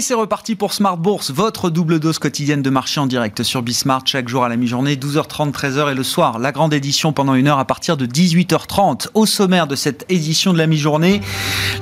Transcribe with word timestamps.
Et 0.00 0.02
c'est 0.02 0.14
reparti 0.14 0.54
pour 0.54 0.72
Smart 0.72 0.96
Bourse, 0.96 1.30
votre 1.30 1.68
double 1.68 2.00
dose 2.00 2.18
quotidienne 2.18 2.62
de 2.62 2.70
marché 2.70 3.00
en 3.00 3.06
direct 3.06 3.42
sur 3.42 3.60
Bismart 3.60 4.00
chaque 4.06 4.30
jour 4.30 4.42
à 4.42 4.48
la 4.48 4.56
mi-journée, 4.56 4.96
12h30, 4.96 5.52
13h 5.52 5.92
et 5.92 5.94
le 5.94 6.02
soir. 6.04 6.38
La 6.38 6.52
grande 6.52 6.72
édition 6.72 7.12
pendant 7.12 7.34
une 7.34 7.48
heure 7.48 7.58
à 7.58 7.66
partir 7.66 7.98
de 7.98 8.06
18h30. 8.06 9.08
Au 9.12 9.26
sommaire 9.26 9.66
de 9.66 9.76
cette 9.76 10.06
édition 10.08 10.54
de 10.54 10.58
la 10.58 10.66
mi-journée, 10.66 11.20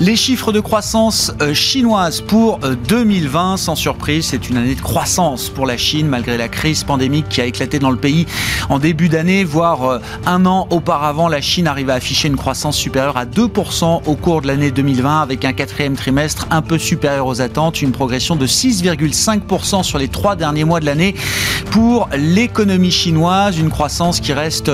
les 0.01 0.17
chiffres 0.17 0.51
de 0.51 0.59
croissance 0.59 1.33
euh, 1.41 1.55
chinoise 1.55 2.21
pour 2.21 2.59
2020. 2.59 3.53
Euh, 3.53 3.57
Sans 3.57 3.77
surprise, 3.77 4.27
c'est 4.27 4.51
une 4.51 4.57
année 4.57 4.75
de 4.75 4.81
croissance 4.81 5.49
pour 5.49 5.65
la 5.65 5.77
Chine 5.77 6.09
malgré 6.09 6.37
la 6.37 6.49
crise 6.49 6.83
pandémique 6.83 7.29
qui 7.29 7.41
a 7.41 7.45
éclaté 7.45 7.79
dans 7.79 7.93
le 7.93 7.99
pays 7.99 8.27
en 8.69 8.81
début 8.81 9.09
d'année, 9.09 9.45
voire 9.45 9.85
euh, 9.85 9.99
un 10.27 10.45
an 10.45 10.67
auparavant. 10.71 11.29
La 11.29 11.41
Chine 11.41 11.69
arrive 11.69 11.89
à 11.89 11.95
afficher 11.95 12.27
une 12.27 12.37
croissance 12.37 12.77
supérieure 12.77 13.17
à 13.17 13.27
2% 13.27 14.03
au 14.07 14.15
cours 14.17 14.43
de 14.43 14.49
l'année 14.49 14.73
2020 14.73 15.23
avec 15.23 15.45
un 15.45 15.53
quatrième 15.53 15.95
trimestre 15.95 16.49
un 16.51 16.63
peu 16.63 16.79
supérieur 16.79 17.29
aux 17.29 17.41
attentes, 17.41 17.81
progression 18.09 18.37
de 18.37 18.47
6,5% 18.47 19.83
sur 19.83 19.99
les 19.99 20.09
trois 20.09 20.35
derniers 20.35 20.65
mois 20.65 20.81
de 20.81 20.87
l'année 20.87 21.15
pour 21.71 22.09
l'économie 22.17 22.91
chinoise, 22.91 23.59
une 23.59 23.69
croissance 23.69 24.21
qui 24.21 24.33
reste 24.33 24.71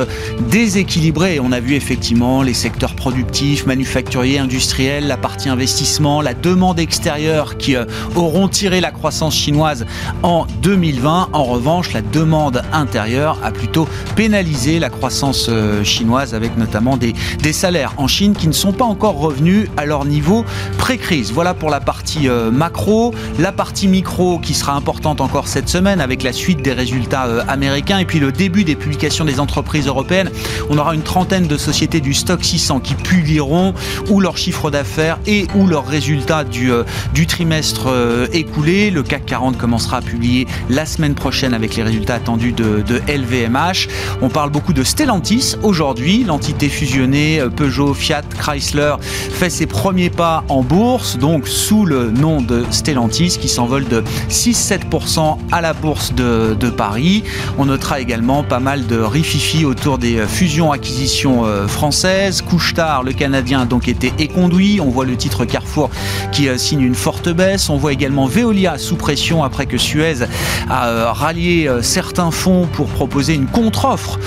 déséquilibrée. 0.51 1.41
On 1.41 1.51
a 1.51 1.59
vu 1.59 1.75
effectivement 1.75 2.43
les 2.43 2.55
secteurs 2.55 2.95
productifs, 2.95 3.67
manufacturiers, 3.67 4.39
industriels, 4.39 5.09
la 5.09 5.17
partie 5.17 5.49
investissement, 5.49 6.23
la 6.23 6.35
demande 6.35 6.79
extérieure 6.79 7.59
qui 7.59 7.75
euh, 7.75 7.87
auront 8.15 8.47
tiré 8.47 8.81
la 8.81 8.93
croissance 8.93 9.35
chinoise 9.35 9.85
en 10.23 10.47
2020. 10.63 11.31
En 11.33 11.45
revanche, 11.45 11.93
la 11.93 12.03
demande 12.03 12.63
intérieure 12.73 13.39
a 13.43 13.51
plutôt 13.51 13.89
pénalisé 14.15 14.79
la 14.79 14.91
croissance 14.91 15.47
euh, 15.49 15.83
chinoise 15.83 16.35
avec 16.35 16.57
notamment 16.57 16.97
des, 16.97 17.15
salaires 17.53 17.95
en 17.97 18.07
Chine 18.07 18.35
qui 18.35 18.47
ne 18.47 18.53
sont 18.53 18.73
pas 18.73 18.85
encore 18.85 19.19
revenus 19.19 19.69
à 19.77 19.87
leur 19.87 20.05
niveau 20.05 20.45
pré-crise. 20.79 21.33
Voilà 21.33 21.55
pour 21.55 21.71
la 21.71 21.81
partie 21.81 22.29
euh, 22.29 22.51
macro. 22.51 23.13
La 23.39 23.51
partie 23.51 23.89
micro 23.89 24.39
qui 24.39 24.55
sera 24.55 24.75
importante 24.75 25.21
encore 25.21 25.49
cette 25.49 25.69
semaine 25.69 26.01
avec 26.01 26.23
la 26.23 26.33
suite 26.33 26.63
des 26.63 26.73
résultats 26.73 27.27
euh, 27.27 27.43
américains 27.49 27.99
et 27.99 28.05
puis 28.05 28.21
le 28.21 28.31
début 28.31 28.65
des 28.65 28.77
publications 28.77 29.25
des 29.25 29.41
entreprises 29.41 29.87
européennes. 29.87 30.31
On 30.71 30.79
aura 30.79 30.95
une 30.95 31.03
trentaine 31.03 31.47
de 31.47 31.57
sociétés 31.57 32.01
du 32.01 32.15
stock 32.15 32.45
600 32.45 32.81
qui 32.81 32.95
publieront 32.95 33.75
ou 34.09 34.21
leur 34.21 34.37
chiffre 34.39 34.71
d'affaires 34.71 35.19
et 35.27 35.47
ou 35.55 35.67
leurs 35.67 35.87
résultats 35.87 36.45
du, 36.45 36.71
euh, 36.71 36.85
trimestre 37.27 37.87
euh, 37.89 38.27
écoulé. 38.33 38.91
Le 38.91 39.03
CAC 39.03 39.27
40 39.27 39.59
commencera 39.59 39.97
à 39.97 40.03
publier 40.03 40.47
la 40.69 40.87
semaine 40.87 41.15
prochaine 41.15 41.55
avec 41.55 41.75
les 41.75 41.83
résultats 41.83 42.15
attendus 42.15 42.53
de, 42.53 42.83
de 42.87 43.01
LVMH. 43.09 43.89
On 44.23 44.29
parle 44.29 44.51
beaucoup 44.51 44.73
de 44.73 44.85
Stellantis 44.85 45.57
aujourd'hui. 45.63 46.25
L'entité 46.25 46.69
fusionnée 46.69 47.43
Peugeot, 47.57 47.95
Fiat, 47.95 48.23
Chrysler 48.39 48.97
fait 49.01 49.51
ses 49.51 49.67
premiers 49.67 50.11
pas 50.11 50.45
en 50.49 50.63
bourse, 50.63 51.19
donc 51.19 51.49
sous 51.49 51.85
le 51.85 52.11
nom 52.11 52.41
de 52.41 52.65
Stellantis 52.71 53.04
qui 53.09 53.49
s'envole 53.49 53.87
de 53.87 54.03
6-7% 54.31 55.37
à 55.53 55.61
la 55.61 55.73
bourse 55.73 56.15
de, 56.15 56.55
Paris. 56.77 57.23
On 57.59 57.67
notera 57.67 58.01
également 58.01 58.43
pas 58.43 58.59
mal 58.59 58.87
de 58.87 58.99
rififi 58.99 59.65
autour 59.65 59.99
des 59.99 60.27
fusions-acquisitions 60.27 61.45
euh, 61.45 61.69
françaises. 61.69 62.41
Couchetard, 62.41 63.03
le 63.03 63.13
Canadien, 63.13 63.63
a 63.63 63.65
donc 63.67 63.87
été 63.87 64.13
éconduit. 64.19 64.81
On 64.81 64.89
voit 64.89 65.05
le 65.05 65.17
titre 65.17 65.45
Carrefour 65.45 65.91
qui 66.33 66.49
euh, 66.49 66.57
signe 66.57 66.81
une 66.81 66.95
forte 66.95 67.29
baisse. 67.29 67.69
On 67.69 67.77
voit 67.77 67.93
également 67.93 68.27
Veolia 68.27 68.79
sous 68.79 68.97
pression 68.97 69.45
après 69.45 69.67
que 69.67 69.77
Suez 69.77 70.23
a 70.71 70.89
euh, 70.89 71.13
rallié 71.13 71.71
certains 71.83 72.31
fonds 72.31 72.67
pour 72.73 72.89
proposer 72.89 73.35
une 73.35 73.47
contre-offre 73.47 74.19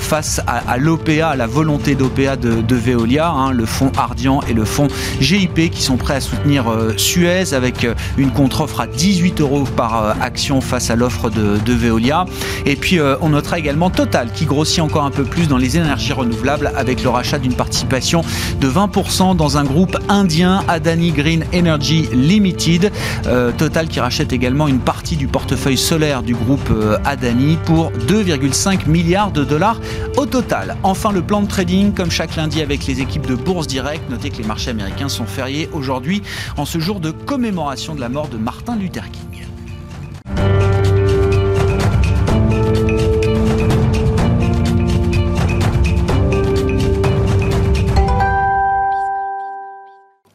face 0.00 0.40
à, 0.46 0.76
l'OPA, 0.78 1.36
la 1.36 1.46
volonté 1.46 1.94
d'OPA 1.94 2.36
de, 2.36 2.62
de, 2.62 2.76
Veolia, 2.76 3.28
hein, 3.28 3.52
le 3.52 3.66
fonds 3.66 3.92
Ardian 3.96 4.40
et 4.48 4.54
le 4.54 4.64
fonds 4.64 4.88
GIP 5.20 5.70
qui 5.70 5.82
sont 5.82 5.96
prêts 5.96 6.16
à 6.16 6.20
soutenir 6.20 6.64
Suez 6.96 7.52
avec 7.52 7.86
une 8.18 8.30
contre-offre 8.30 8.80
à 8.80 8.86
18 8.86 9.40
euros 9.40 9.64
par 9.76 10.16
action 10.20 10.60
face 10.60 10.90
à 10.90 10.96
l'offre 10.96 11.30
de, 11.30 11.72
Veolia. 11.72 12.24
Et 12.64 12.76
puis 12.76 12.98
euh, 12.98 13.16
on 13.20 13.30
notera 13.30 13.58
également 13.58 13.90
Total 13.90 14.30
qui 14.32 14.44
grossit 14.44 14.80
encore 14.80 15.04
un 15.04 15.10
peu 15.10 15.24
plus 15.24 15.48
dans 15.48 15.56
les 15.56 15.76
énergies 15.76 16.12
renouvelables 16.12 16.72
avec 16.74 17.02
le 17.02 17.08
rachat 17.10 17.38
d'une 17.38 17.54
participation 17.54 18.22
de 18.60 18.68
20% 18.68 19.36
dans 19.36 19.58
un 19.58 19.64
groupe 19.64 19.96
indien 20.08 20.62
Adani 20.68 21.12
Green 21.12 21.44
Energy 21.54 22.08
Limited. 22.12 22.90
Euh, 23.26 23.52
Total 23.52 23.88
qui 23.88 24.00
rachète 24.00 24.32
également 24.32 24.68
une 24.68 24.78
partie 24.78 25.16
du 25.16 25.26
portefeuille 25.26 25.76
solaire 25.76 26.22
du 26.22 26.34
groupe 26.34 26.68
euh, 26.70 26.98
Adani 27.04 27.58
pour 27.64 27.92
2,5 27.92 28.88
milliards 28.88 29.32
de 29.32 29.44
dollars 29.44 29.80
au 30.16 30.26
total. 30.26 30.76
Enfin 30.82 31.12
le 31.12 31.22
plan 31.22 31.42
de 31.42 31.48
trading 31.48 31.92
comme 31.92 32.10
chaque 32.10 32.36
lundi 32.36 32.62
avec 32.62 32.86
les 32.86 33.00
équipes 33.00 33.26
de 33.26 33.34
Bourse 33.34 33.66
Direct. 33.66 34.08
Notez 34.10 34.30
que 34.30 34.38
les 34.38 34.44
marchés 34.44 34.70
américains 34.70 35.08
sont 35.08 35.26
fériés 35.26 35.68
aujourd'hui 35.72 36.22
en 36.56 36.64
ce 36.64 36.78
jour 36.78 37.00
de 37.00 37.10
commémoration 37.10 37.94
de 37.96 38.00
la 38.00 38.08
mort 38.10 38.28
de 38.28 38.36
Martin 38.36 38.76
Luther 38.76 39.10
King. 39.10 39.46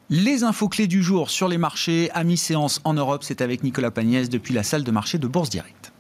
Les 0.10 0.44
infos 0.44 0.68
clés 0.68 0.88
du 0.88 1.04
jour 1.04 1.30
sur 1.30 1.48
les 1.48 1.58
marchés 1.58 2.10
à 2.14 2.24
mi-séance 2.24 2.82
en 2.84 2.94
Europe, 2.94 3.24
c'est 3.24 3.42
avec 3.42 3.64
Nicolas 3.64 3.92
Pagnès 3.92 4.28
depuis 4.28 4.54
la 4.54 4.64
salle 4.64 4.84
de 4.84 4.92
marché 4.92 5.20
de 5.20 5.28
Bourse 5.28 5.50
Direct. 5.50 5.91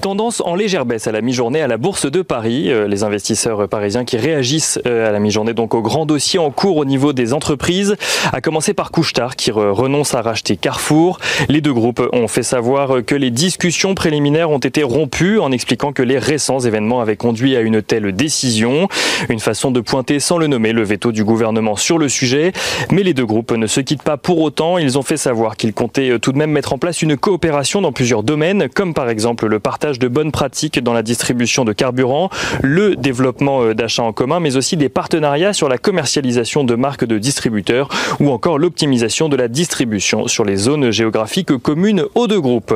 Tendance 0.00 0.40
en 0.46 0.54
légère 0.54 0.86
baisse 0.86 1.06
à 1.08 1.12
la 1.12 1.20
mi-journée 1.20 1.60
à 1.60 1.66
la 1.66 1.76
Bourse 1.76 2.10
de 2.10 2.22
Paris. 2.22 2.72
Euh, 2.72 2.88
les 2.88 3.02
investisseurs 3.02 3.68
parisiens 3.68 4.06
qui 4.06 4.16
réagissent 4.16 4.80
euh, 4.86 5.06
à 5.06 5.12
la 5.12 5.18
mi-journée 5.18 5.52
donc 5.52 5.74
au 5.74 5.82
grand 5.82 6.06
dossier 6.06 6.38
en 6.38 6.50
cours 6.50 6.78
au 6.78 6.86
niveau 6.86 7.12
des 7.12 7.34
entreprises, 7.34 7.96
à 8.32 8.40
commencer 8.40 8.72
par 8.72 8.92
Couchetard 8.92 9.36
qui 9.36 9.50
renonce 9.50 10.14
à 10.14 10.22
racheter 10.22 10.56
Carrefour. 10.56 11.18
Les 11.50 11.60
deux 11.60 11.74
groupes 11.74 12.02
ont 12.14 12.28
fait 12.28 12.42
savoir 12.42 13.04
que 13.04 13.14
les 13.14 13.30
discussions 13.30 13.94
préliminaires 13.94 14.50
ont 14.50 14.58
été 14.58 14.82
rompues 14.82 15.38
en 15.38 15.52
expliquant 15.52 15.92
que 15.92 16.02
les 16.02 16.18
récents 16.18 16.60
événements 16.60 17.02
avaient 17.02 17.16
conduit 17.16 17.54
à 17.54 17.60
une 17.60 17.82
telle 17.82 18.12
décision. 18.12 18.88
Une 19.28 19.40
façon 19.40 19.70
de 19.70 19.80
pointer 19.80 20.18
sans 20.18 20.38
le 20.38 20.46
nommer 20.46 20.72
le 20.72 20.82
veto 20.82 21.12
du 21.12 21.24
gouvernement 21.24 21.76
sur 21.76 21.98
le 21.98 22.08
sujet. 22.08 22.52
Mais 22.90 23.02
les 23.02 23.12
deux 23.12 23.26
groupes 23.26 23.52
ne 23.52 23.66
se 23.66 23.80
quittent 23.80 24.02
pas 24.02 24.16
pour 24.16 24.40
autant. 24.40 24.78
Ils 24.78 24.96
ont 24.96 25.02
fait 25.02 25.18
savoir 25.18 25.58
qu'ils 25.58 25.74
comptaient 25.74 26.18
tout 26.18 26.32
de 26.32 26.38
même 26.38 26.52
mettre 26.52 26.72
en 26.72 26.78
place 26.78 27.02
une 27.02 27.18
coopération 27.18 27.82
dans 27.82 27.92
plusieurs 27.92 28.22
domaines, 28.22 28.70
comme 28.70 28.94
par 28.94 29.10
exemple 29.10 29.46
le 29.46 29.60
partage 29.60 29.89
de 29.98 30.08
bonnes 30.08 30.32
pratiques 30.32 30.82
dans 30.82 30.92
la 30.92 31.02
distribution 31.02 31.64
de 31.64 31.72
carburant, 31.72 32.30
le 32.62 32.96
développement 32.96 33.62
euh, 33.62 33.74
d'achats 33.74 34.02
en 34.02 34.12
commun, 34.12 34.40
mais 34.40 34.56
aussi 34.56 34.76
des 34.76 34.88
partenariats 34.88 35.52
sur 35.52 35.68
la 35.68 35.78
commercialisation 35.78 36.64
de 36.64 36.74
marques 36.74 37.04
de 37.04 37.18
distributeurs 37.18 37.88
ou 38.20 38.30
encore 38.30 38.58
l'optimisation 38.58 39.28
de 39.28 39.36
la 39.36 39.48
distribution 39.48 40.28
sur 40.28 40.44
les 40.44 40.56
zones 40.56 40.90
géographiques 40.90 41.56
communes 41.58 42.04
aux 42.14 42.26
deux 42.26 42.40
groupes. 42.40 42.74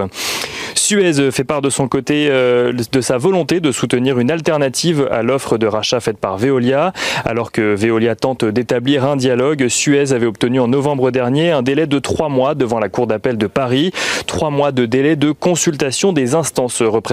Suez 0.74 1.30
fait 1.30 1.44
part 1.44 1.62
de 1.62 1.70
son 1.70 1.88
côté 1.88 2.28
euh, 2.30 2.72
de 2.72 3.00
sa 3.00 3.16
volonté 3.16 3.60
de 3.60 3.72
soutenir 3.72 4.18
une 4.18 4.30
alternative 4.30 5.08
à 5.10 5.22
l'offre 5.22 5.56
de 5.56 5.66
rachat 5.66 6.00
faite 6.00 6.18
par 6.18 6.36
Veolia. 6.36 6.92
Alors 7.24 7.52
que 7.52 7.74
Veolia 7.74 8.16
tente 8.16 8.44
d'établir 8.44 9.04
un 9.04 9.16
dialogue, 9.16 9.68
Suez 9.68 10.12
avait 10.12 10.26
obtenu 10.26 10.60
en 10.60 10.68
novembre 10.68 11.10
dernier 11.10 11.52
un 11.52 11.62
délai 11.62 11.86
de 11.86 11.98
trois 11.98 12.28
mois 12.28 12.54
devant 12.54 12.78
la 12.78 12.88
Cour 12.88 13.06
d'appel 13.06 13.38
de 13.38 13.46
Paris. 13.46 13.92
Trois 14.26 14.50
mois 14.50 14.72
de 14.72 14.86
délai 14.86 15.16
de 15.16 15.32
consultation 15.32 16.12
des 16.12 16.34
instances 16.34 16.82
représentatives 16.82 17.03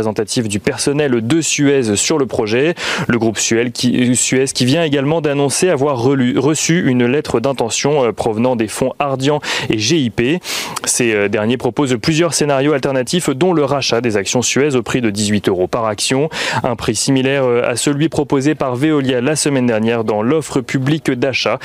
du 0.47 0.59
personnel 0.59 1.25
de 1.25 1.41
Suez 1.41 1.95
sur 1.95 2.17
le 2.17 2.25
projet. 2.25 2.75
Le 3.07 3.19
groupe 3.19 3.37
Suez 3.37 3.71
qui, 3.71 4.65
vient 4.65 4.83
également 4.83 5.21
d'annoncer 5.21 5.69
avoir 5.69 6.01
reçu 6.01 6.89
une 6.89 7.05
lettre 7.05 7.39
d'intention 7.39 8.05
euh, 8.05 8.11
provenant 8.11 8.55
des 8.55 8.67
fonds 8.67 8.93
Ardian 8.99 9.39
et 9.69 9.77
GIP. 9.77 10.41
Ces 10.85 11.13
euh, 11.13 11.27
derniers 11.27 11.57
proposent 11.57 11.97
plusieurs 12.01 12.33
scénarios 12.33 12.73
alternatifs 12.73 13.29
dont 13.29 13.53
le 13.53 13.65
rachat 13.65 14.01
des 14.01 14.17
actions 14.17 14.41
Suez 14.41 14.75
au 14.75 14.81
prix 14.81 15.01
de 15.01 15.09
18 15.09 15.49
euros 15.49 15.67
par 15.67 15.85
action, 15.85 16.29
un 16.63 16.75
prix 16.75 16.95
similaire 16.95 17.43
euh, 17.43 17.69
à 17.69 17.75
celui 17.75 18.07
proposé 18.09 18.55
par 18.55 18.75
Veolia 18.75 19.21
la 19.21 19.35
semaine 19.35 19.65
dernière 19.65 20.03
dans 20.03 20.21
l'offre 20.21 20.61
publique 20.61 21.11
d'achat 21.11 21.59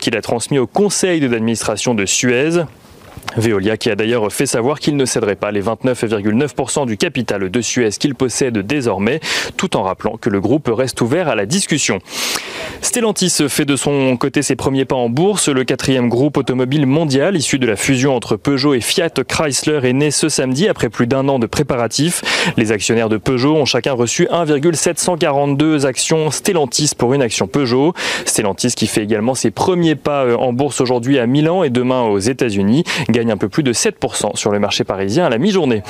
qu'il 0.00 0.16
a 0.16 0.22
transmis 0.22 0.58
au 0.58 0.66
conseil 0.66 1.20
d'administration 1.20 1.94
de 1.94 2.04
Suez. 2.06 2.64
Veolia 3.36 3.76
qui 3.76 3.90
a 3.90 3.96
d'ailleurs 3.96 4.32
fait 4.32 4.46
savoir 4.46 4.80
qu'il 4.80 4.96
ne 4.96 5.04
céderait 5.04 5.36
pas 5.36 5.50
les 5.50 5.62
29,9% 5.62 6.86
du 6.86 6.96
capital 6.96 7.50
de 7.50 7.60
Suez 7.60 7.90
qu'il 7.90 8.14
possède 8.14 8.58
désormais, 8.58 9.20
tout 9.56 9.76
en 9.76 9.82
rappelant 9.82 10.16
que 10.16 10.30
le 10.30 10.40
groupe 10.40 10.68
reste 10.72 11.00
ouvert 11.00 11.28
à 11.28 11.34
la 11.34 11.46
discussion. 11.46 12.00
Stellantis 12.82 13.42
fait 13.48 13.64
de 13.64 13.76
son 13.76 14.16
côté 14.16 14.42
ses 14.42 14.56
premiers 14.56 14.84
pas 14.84 14.96
en 14.96 15.08
bourse. 15.08 15.48
Le 15.48 15.64
quatrième 15.64 16.08
groupe 16.08 16.36
automobile 16.36 16.86
mondial 16.86 17.36
issu 17.36 17.58
de 17.58 17.66
la 17.66 17.76
fusion 17.76 18.16
entre 18.16 18.36
Peugeot 18.36 18.74
et 18.74 18.80
Fiat 18.80 19.10
Chrysler 19.10 19.80
est 19.84 19.92
né 19.92 20.10
ce 20.10 20.28
samedi 20.28 20.66
après 20.66 20.88
plus 20.88 21.06
d'un 21.06 21.28
an 21.28 21.38
de 21.38 21.46
préparatifs. 21.46 22.22
Les 22.56 22.72
actionnaires 22.72 23.08
de 23.08 23.18
Peugeot 23.18 23.56
ont 23.56 23.64
chacun 23.64 23.92
reçu 23.92 24.26
1,742 24.30 25.86
actions 25.86 26.30
Stellantis 26.30 26.92
pour 26.96 27.12
une 27.12 27.22
action 27.22 27.46
Peugeot. 27.46 27.92
Stellantis 28.24 28.72
qui 28.74 28.86
fait 28.86 29.02
également 29.02 29.34
ses 29.34 29.50
premiers 29.50 29.94
pas 29.94 30.24
euh, 30.24 30.36
en 30.36 30.52
bourse 30.52 30.80
aujourd'hui 30.80 31.18
à 31.18 31.26
Milan 31.26 31.62
et 31.62 31.70
demain 31.70 32.02
aux 32.02 32.18
États-Unis 32.18 32.84
gagne 33.08 33.32
un 33.32 33.36
peu 33.36 33.48
plus 33.48 33.62
de 33.62 33.72
7% 33.72 34.36
sur 34.36 34.50
le 34.50 34.58
marché 34.58 34.84
parisien 34.84 35.26
à 35.26 35.30
la 35.30 35.38
mi-journée. 35.38 35.82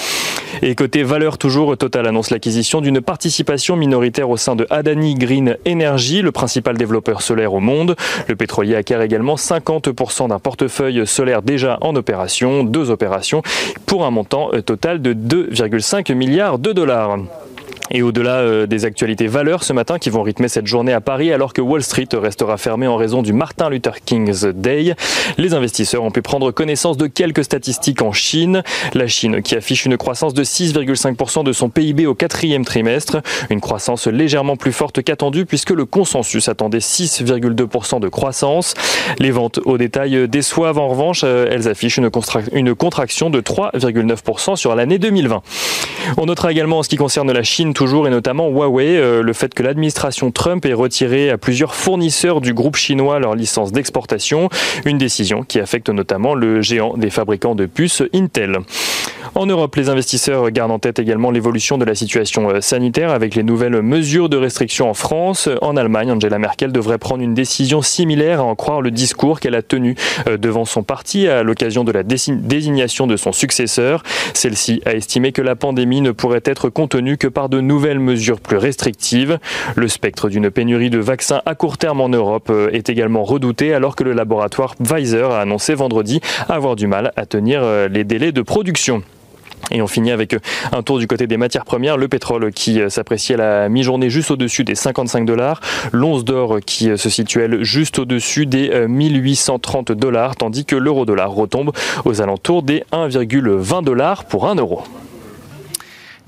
Et 0.62 0.74
côté 0.74 1.02
valeur 1.02 1.38
toujours, 1.38 1.76
Total 1.76 2.06
annonce 2.06 2.30
l'acquisition 2.30 2.80
d'une 2.80 3.00
participation 3.00 3.76
minoritaire 3.76 4.28
au 4.30 4.36
sein 4.36 4.56
de 4.56 4.66
Adani 4.70 5.14
Green 5.14 5.56
Energy, 5.66 6.22
le 6.22 6.32
principal 6.32 6.76
développeur 6.76 7.22
solaire 7.22 7.54
au 7.54 7.60
monde. 7.60 7.96
Le 8.28 8.36
pétrolier 8.36 8.74
acquiert 8.74 9.00
également 9.02 9.36
50% 9.36 10.28
d'un 10.28 10.38
portefeuille 10.38 11.06
solaire 11.06 11.42
déjà 11.42 11.78
en 11.80 11.94
opération, 11.96 12.64
deux 12.64 12.90
opérations, 12.90 13.42
pour 13.86 14.04
un 14.04 14.10
montant 14.10 14.50
total 14.64 15.00
de 15.00 15.14
2,5 15.14 16.12
milliards 16.14 16.58
de 16.58 16.72
dollars. 16.72 17.18
Et 17.90 18.02
au-delà 18.02 18.36
euh, 18.36 18.66
des 18.66 18.84
actualités 18.84 19.26
valeurs 19.26 19.64
ce 19.64 19.72
matin 19.72 19.98
qui 19.98 20.10
vont 20.10 20.22
rythmer 20.22 20.48
cette 20.48 20.66
journée 20.66 20.92
à 20.92 21.00
Paris, 21.00 21.32
alors 21.32 21.52
que 21.52 21.60
Wall 21.60 21.82
Street 21.82 22.08
restera 22.12 22.56
fermé 22.56 22.86
en 22.86 22.96
raison 22.96 23.22
du 23.22 23.32
Martin 23.32 23.68
Luther 23.68 24.02
King's 24.04 24.44
Day, 24.44 24.94
les 25.38 25.54
investisseurs 25.54 26.04
ont 26.04 26.10
pu 26.10 26.22
prendre 26.22 26.50
connaissance 26.52 26.96
de 26.96 27.06
quelques 27.06 27.44
statistiques 27.44 28.02
en 28.02 28.12
Chine. 28.12 28.62
La 28.94 29.06
Chine 29.06 29.42
qui 29.42 29.56
affiche 29.56 29.86
une 29.86 29.96
croissance 29.96 30.34
de 30.34 30.44
6,5% 30.44 31.44
de 31.44 31.52
son 31.52 31.68
PIB 31.68 32.06
au 32.06 32.14
quatrième 32.14 32.64
trimestre, 32.64 33.18
une 33.50 33.60
croissance 33.60 34.06
légèrement 34.06 34.56
plus 34.56 34.72
forte 34.72 35.02
qu'attendue 35.02 35.46
puisque 35.46 35.70
le 35.70 35.84
consensus 35.84 36.48
attendait 36.48 36.78
6,2% 36.78 38.00
de 38.00 38.08
croissance. 38.08 38.74
Les 39.18 39.30
ventes 39.30 39.58
au 39.64 39.78
détail 39.78 40.28
déçoivent 40.28 40.78
en 40.78 40.88
revanche, 40.88 41.22
euh, 41.24 41.48
elles 41.50 41.68
affichent 41.68 41.98
une, 41.98 42.10
une 42.52 42.74
contraction 42.74 43.30
de 43.30 43.40
3,9% 43.40 44.56
sur 44.56 44.74
l'année 44.74 44.98
2020. 44.98 45.42
On 46.16 46.26
notera 46.26 46.52
également 46.52 46.78
en 46.78 46.82
ce 46.82 46.88
qui 46.88 46.96
concerne 46.96 47.32
la 47.32 47.42
Chine 47.42 47.74
toujours 47.80 48.06
et 48.06 48.10
notamment 48.10 48.50
Huawei, 48.50 48.98
euh, 48.98 49.22
le 49.22 49.32
fait 49.32 49.54
que 49.54 49.62
l'administration 49.62 50.30
Trump 50.30 50.66
ait 50.66 50.74
retiré 50.74 51.30
à 51.30 51.38
plusieurs 51.38 51.74
fournisseurs 51.74 52.42
du 52.42 52.52
groupe 52.52 52.76
chinois 52.76 53.18
leur 53.18 53.34
licence 53.34 53.72
d'exportation, 53.72 54.50
une 54.84 54.98
décision 54.98 55.44
qui 55.44 55.58
affecte 55.60 55.88
notamment 55.88 56.34
le 56.34 56.60
géant 56.60 56.98
des 56.98 57.08
fabricants 57.08 57.54
de 57.54 57.64
puces 57.64 58.02
Intel. 58.12 58.58
En 59.34 59.46
Europe, 59.46 59.76
les 59.76 59.88
investisseurs 59.88 60.50
gardent 60.50 60.72
en 60.72 60.78
tête 60.78 60.98
également 60.98 61.30
l'évolution 61.30 61.78
de 61.78 61.84
la 61.84 61.94
situation 61.94 62.50
euh, 62.50 62.60
sanitaire 62.60 63.10
avec 63.10 63.34
les 63.34 63.42
nouvelles 63.42 63.80
mesures 63.80 64.28
de 64.28 64.36
restriction 64.36 64.90
en 64.90 64.94
France. 64.94 65.48
En 65.62 65.76
Allemagne, 65.76 66.10
Angela 66.10 66.38
Merkel 66.38 66.72
devrait 66.72 66.98
prendre 66.98 67.22
une 67.22 67.34
décision 67.34 67.80
similaire 67.80 68.40
à 68.40 68.44
en 68.44 68.56
croire 68.56 68.80
le 68.80 68.90
discours 68.90 69.40
qu'elle 69.40 69.54
a 69.54 69.62
tenu 69.62 69.94
euh, 70.28 70.36
devant 70.36 70.64
son 70.64 70.82
parti 70.82 71.28
à 71.28 71.42
l'occasion 71.42 71.84
de 71.84 71.92
la 71.92 72.02
désignation 72.02 73.06
de 73.06 73.16
son 73.16 73.32
successeur. 73.32 74.02
Celle-ci 74.34 74.82
a 74.84 74.94
estimé 74.94 75.32
que 75.32 75.42
la 75.42 75.54
pandémie 75.54 76.00
ne 76.00 76.10
pourrait 76.10 76.42
être 76.44 76.68
contenue 76.68 77.16
que 77.16 77.28
par 77.28 77.48
de 77.48 77.60
nouvelles 77.70 78.00
mesures 78.00 78.40
plus 78.40 78.56
restrictives. 78.56 79.38
Le 79.76 79.86
spectre 79.86 80.28
d'une 80.28 80.50
pénurie 80.50 80.90
de 80.90 80.98
vaccins 80.98 81.40
à 81.46 81.54
court 81.54 81.78
terme 81.78 82.00
en 82.00 82.08
Europe 82.08 82.48
euh, 82.50 82.68
est 82.72 82.88
également 82.88 83.22
redouté 83.22 83.72
alors 83.72 83.94
que 83.94 84.02
le 84.02 84.12
laboratoire 84.12 84.74
Pfizer 84.74 85.30
a 85.30 85.42
annoncé 85.42 85.74
vendredi 85.74 86.20
avoir 86.48 86.74
du 86.74 86.88
mal 86.88 87.12
à 87.14 87.26
tenir 87.26 87.60
euh, 87.62 87.86
les 87.86 88.02
délais 88.02 88.32
de 88.32 88.42
production. 88.42 89.04
Et 89.70 89.82
on 89.82 89.86
finit 89.86 90.10
avec 90.10 90.34
euh, 90.34 90.40
un 90.72 90.82
tour 90.82 90.98
du 90.98 91.06
côté 91.06 91.28
des 91.28 91.36
matières 91.36 91.64
premières. 91.64 91.96
Le 91.96 92.08
pétrole 92.08 92.50
qui 92.50 92.80
s'apprécie 92.88 93.34
à 93.34 93.36
la 93.36 93.68
mi-journée 93.68 94.10
juste 94.10 94.32
au-dessus 94.32 94.64
des 94.64 94.74
55 94.74 95.24
dollars. 95.24 95.60
L'once 95.92 96.24
d'or 96.24 96.58
qui 96.66 96.98
se 96.98 97.08
situe 97.08 97.40
juste 97.60 98.00
au-dessus 98.00 98.46
des 98.46 98.88
1830 98.88 99.92
dollars, 99.92 100.34
tandis 100.34 100.64
que 100.64 100.74
l'euro 100.74 101.04
dollar 101.04 101.30
retombe 101.30 101.70
aux 102.04 102.20
alentours 102.20 102.64
des 102.64 102.82
1,20 102.90 103.84
dollars 103.84 104.24
pour 104.24 104.48
1 104.48 104.56
euro. 104.56 104.82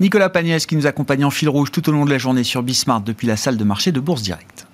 Nicolas 0.03 0.29
Pagnès 0.29 0.65
qui 0.65 0.75
nous 0.75 0.85
accompagne 0.85 1.23
en 1.23 1.29
fil 1.29 1.47
rouge 1.47 1.71
tout 1.71 1.87
au 1.87 1.93
long 1.93 2.03
de 2.03 2.09
la 2.09 2.17
journée 2.17 2.43
sur 2.43 2.61
Bismart 2.61 2.99
depuis 2.99 3.25
la 3.25 3.37
salle 3.37 3.55
de 3.55 3.63
marché 3.63 3.93
de 3.93 4.01
Bourse 4.01 4.21
Directe. 4.21 4.67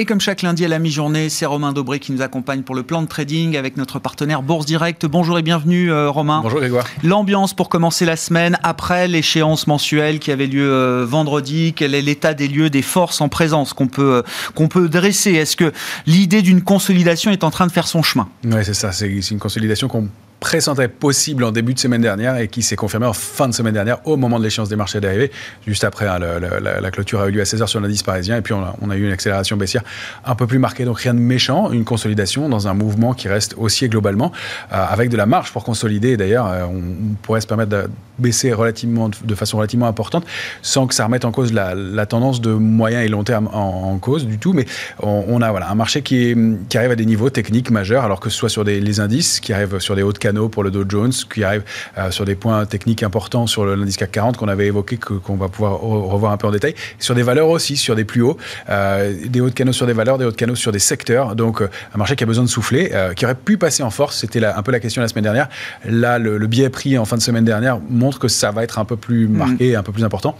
Et 0.00 0.06
comme 0.06 0.18
chaque 0.18 0.40
lundi 0.40 0.64
à 0.64 0.68
la 0.68 0.78
mi-journée, 0.78 1.28
c'est 1.28 1.44
Romain 1.44 1.74
Dobré 1.74 1.98
qui 1.98 2.12
nous 2.12 2.22
accompagne 2.22 2.62
pour 2.62 2.74
le 2.74 2.82
plan 2.82 3.02
de 3.02 3.06
trading 3.06 3.54
avec 3.58 3.76
notre 3.76 3.98
partenaire 3.98 4.40
Bourse 4.40 4.64
Direct. 4.64 5.04
Bonjour 5.04 5.38
et 5.38 5.42
bienvenue 5.42 5.92
euh, 5.92 6.08
Romain. 6.08 6.40
Bonjour 6.42 6.58
Grégoire. 6.58 6.86
L'ambiance 7.02 7.52
pour 7.52 7.68
commencer 7.68 8.06
la 8.06 8.16
semaine 8.16 8.56
après 8.62 9.08
l'échéance 9.08 9.66
mensuelle 9.66 10.18
qui 10.18 10.32
avait 10.32 10.46
lieu 10.46 10.72
euh, 10.72 11.04
vendredi. 11.06 11.74
Quel 11.76 11.94
est 11.94 12.00
l'état 12.00 12.32
des 12.32 12.48
lieux, 12.48 12.70
des 12.70 12.80
forces 12.80 13.20
en 13.20 13.28
présence 13.28 13.74
qu'on 13.74 13.88
peut, 13.88 14.14
euh, 14.14 14.22
qu'on 14.54 14.68
peut 14.68 14.88
dresser? 14.88 15.32
Est-ce 15.32 15.54
que 15.54 15.70
l'idée 16.06 16.40
d'une 16.40 16.62
consolidation 16.62 17.30
est 17.30 17.44
en 17.44 17.50
train 17.50 17.66
de 17.66 17.72
faire 17.72 17.86
son 17.86 18.02
chemin? 18.02 18.26
Oui, 18.46 18.64
c'est 18.64 18.72
ça. 18.72 18.92
C'est 18.92 19.06
une 19.06 19.38
consolidation 19.38 19.88
qu'on 19.88 20.08
pressentait 20.40 20.88
possible 20.88 21.44
en 21.44 21.52
début 21.52 21.74
de 21.74 21.78
semaine 21.78 22.00
dernière 22.00 22.36
et 22.38 22.48
qui 22.48 22.62
s'est 22.62 22.76
confirmé 22.76 23.06
en 23.06 23.12
fin 23.12 23.46
de 23.46 23.54
semaine 23.54 23.74
dernière 23.74 23.98
au 24.06 24.16
moment 24.16 24.38
de 24.38 24.44
l'échéance 24.44 24.70
des 24.70 24.76
marchés 24.76 25.00
dérivés. 25.00 25.30
Juste 25.66 25.84
après, 25.84 26.08
hein, 26.08 26.18
la, 26.18 26.90
clôture 26.90 27.20
a 27.20 27.28
eu 27.28 27.30
lieu 27.30 27.40
à 27.40 27.44
16h 27.44 27.66
sur 27.66 27.80
l'indice 27.80 28.02
parisien 28.02 28.38
et 28.38 28.40
puis 28.40 28.54
on 28.54 28.90
a, 28.90 28.96
eu 28.96 29.04
une 29.04 29.12
accélération 29.12 29.56
baissière 29.58 29.82
un 30.24 30.34
peu 30.34 30.46
plus 30.46 30.58
marquée. 30.58 30.84
Donc 30.84 30.98
rien 31.00 31.12
de 31.12 31.18
méchant, 31.18 31.70
une 31.70 31.84
consolidation 31.84 32.48
dans 32.48 32.68
un 32.68 32.74
mouvement 32.74 33.12
qui 33.12 33.28
reste 33.28 33.54
haussier 33.58 33.88
globalement 33.88 34.32
euh, 34.72 34.76
avec 34.88 35.10
de 35.10 35.16
la 35.16 35.26
marge 35.26 35.52
pour 35.52 35.62
consolider. 35.62 36.16
D'ailleurs, 36.16 36.46
euh, 36.46 36.64
on, 36.64 37.14
pourrait 37.22 37.42
se 37.42 37.46
permettre 37.46 37.70
de 37.70 37.90
baisser 38.18 38.52
relativement, 38.52 39.08
de 39.08 39.34
façon 39.34 39.58
relativement 39.58 39.86
importante 39.86 40.24
sans 40.62 40.86
que 40.86 40.94
ça 40.94 41.04
remette 41.04 41.24
en 41.24 41.32
cause 41.32 41.52
la, 41.52 42.06
tendance 42.06 42.40
de 42.40 42.52
moyen 42.52 43.02
et 43.02 43.08
long 43.08 43.24
terme 43.24 43.48
en, 43.52 43.98
cause 43.98 44.26
du 44.26 44.38
tout. 44.38 44.52
Mais 44.52 44.64
on, 45.00 45.42
a 45.42 45.50
voilà, 45.50 45.70
un 45.70 45.74
marché 45.74 46.02
qui, 46.02 46.34
arrive 46.74 46.90
à 46.90 46.96
des 46.96 47.04
niveaux 47.04 47.30
techniques 47.30 47.70
majeurs 47.70 48.04
alors 48.04 48.20
que 48.20 48.30
ce 48.30 48.36
soit 48.36 48.48
sur 48.48 48.64
des, 48.64 48.80
les 48.80 49.00
indices 49.00 49.40
qui 49.40 49.52
arrivent 49.52 49.78
sur 49.80 49.94
des 49.96 50.02
hauts 50.02 50.12
de 50.12 50.18
pour 50.32 50.62
le 50.62 50.70
Dow 50.70 50.84
Jones, 50.88 51.12
qui 51.32 51.44
arrive 51.44 51.62
euh, 51.98 52.10
sur 52.10 52.24
des 52.24 52.34
points 52.34 52.66
techniques 52.66 53.02
importants 53.02 53.46
sur 53.46 53.64
l'indice 53.64 53.96
CAC 53.96 54.12
40 54.12 54.36
qu'on 54.36 54.48
avait 54.48 54.66
évoqué, 54.66 54.96
qu'on 54.96 55.36
va 55.36 55.48
pouvoir 55.48 55.80
revoir 55.80 56.32
un 56.32 56.36
peu 56.36 56.46
en 56.46 56.50
détail, 56.50 56.74
sur 56.98 57.14
des 57.14 57.22
valeurs 57.22 57.48
aussi, 57.48 57.76
sur 57.76 57.96
des 57.96 58.04
plus 58.04 58.22
hauts, 58.22 58.36
euh, 58.68 59.14
des 59.26 59.40
hauts 59.40 59.50
de 59.50 59.54
canaux 59.54 59.72
sur 59.72 59.86
des 59.86 59.92
valeurs, 59.92 60.18
des 60.18 60.24
hauts 60.24 60.30
de 60.30 60.36
canaux 60.36 60.54
sur 60.54 60.72
des 60.72 60.78
secteurs. 60.78 61.36
Donc 61.36 61.62
euh, 61.62 61.68
un 61.94 61.98
marché 61.98 62.16
qui 62.16 62.24
a 62.24 62.26
besoin 62.26 62.44
de 62.44 62.48
souffler, 62.48 62.92
qui 63.16 63.24
aurait 63.24 63.34
pu 63.34 63.56
passer 63.58 63.82
en 63.82 63.90
force. 63.90 64.18
C'était 64.18 64.44
un 64.44 64.62
peu 64.62 64.72
la 64.72 64.80
question 64.80 65.02
la 65.02 65.08
semaine 65.08 65.24
dernière. 65.24 65.48
Là, 65.84 66.18
le, 66.18 66.38
le 66.38 66.46
biais 66.46 66.70
pris 66.70 66.98
en 66.98 67.04
fin 67.04 67.16
de 67.16 67.22
semaine 67.22 67.44
dernière 67.44 67.78
montre 67.88 68.18
que 68.18 68.28
ça 68.28 68.50
va 68.50 68.62
être 68.62 68.78
un 68.78 68.84
peu 68.84 68.96
plus 68.96 69.28
mm. 69.28 69.36
marqué, 69.36 69.76
un 69.76 69.82
peu 69.82 69.92
plus 69.92 70.04
important. 70.04 70.36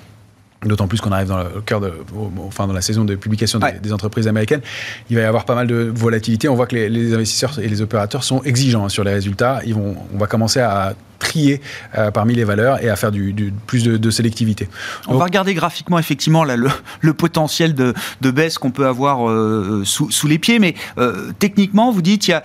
D'autant 0.65 0.89
plus 0.89 1.01
qu'on 1.01 1.11
arrive 1.11 1.29
dans 1.29 1.39
le 1.39 1.63
cœur 1.63 1.81
de, 1.81 1.91
enfin 2.39 2.67
dans 2.67 2.75
la 2.75 2.83
saison 2.83 3.05
de 3.07 3.15
publication 3.15 3.59
des, 3.83 3.93
entreprises 3.95 4.29
américaines, 4.29 4.61
il 5.09 5.17
va 5.17 5.23
y 5.23 5.25
avoir 5.25 5.47
pas 5.47 5.55
mal 5.55 5.67
de 5.67 5.91
volatilité. 5.95 6.51
On 6.51 6.55
voit 6.55 6.67
que 6.67 6.77
les, 6.77 7.15
investisseurs 7.15 7.59
et 7.59 7.67
les 7.69 7.81
opérateurs 7.81 8.25
sont 8.25 8.43
exigeants 8.43 8.85
hein, 8.85 8.91
sur 8.91 9.03
les 9.03 9.13
résultats. 9.13 9.61
Ils 9.65 9.75
vont, 9.75 9.97
on 10.13 10.19
va 10.19 10.27
commencer 10.27 10.61
à 10.61 10.95
trier 11.21 11.61
euh, 11.97 12.11
parmi 12.11 12.35
les 12.35 12.43
valeurs 12.43 12.83
et 12.83 12.91
à 12.91 12.97
faire 12.97 13.13
du, 13.13 13.53
plus 13.67 13.85
de, 13.85 14.11
sélectivité. 14.11 14.69
On 15.07 15.17
va 15.17 15.25
regarder 15.25 15.55
graphiquement 15.55 15.99
effectivement 15.99 16.43
là, 16.43 16.57
le, 16.57 17.15
potentiel 17.15 17.75
de, 17.75 17.95
baisse 18.31 18.59
qu'on 18.59 18.73
peut 18.73 18.87
avoir 18.87 19.29
euh, 19.29 19.83
sous, 19.85 20.27
les 20.27 20.39
pieds, 20.39 20.59
mais 20.59 20.75
euh, 20.99 21.31
techniquement, 21.39 21.93
vous 21.93 22.03
dites, 22.03 22.27
y 22.27 22.33
a, 22.33 22.43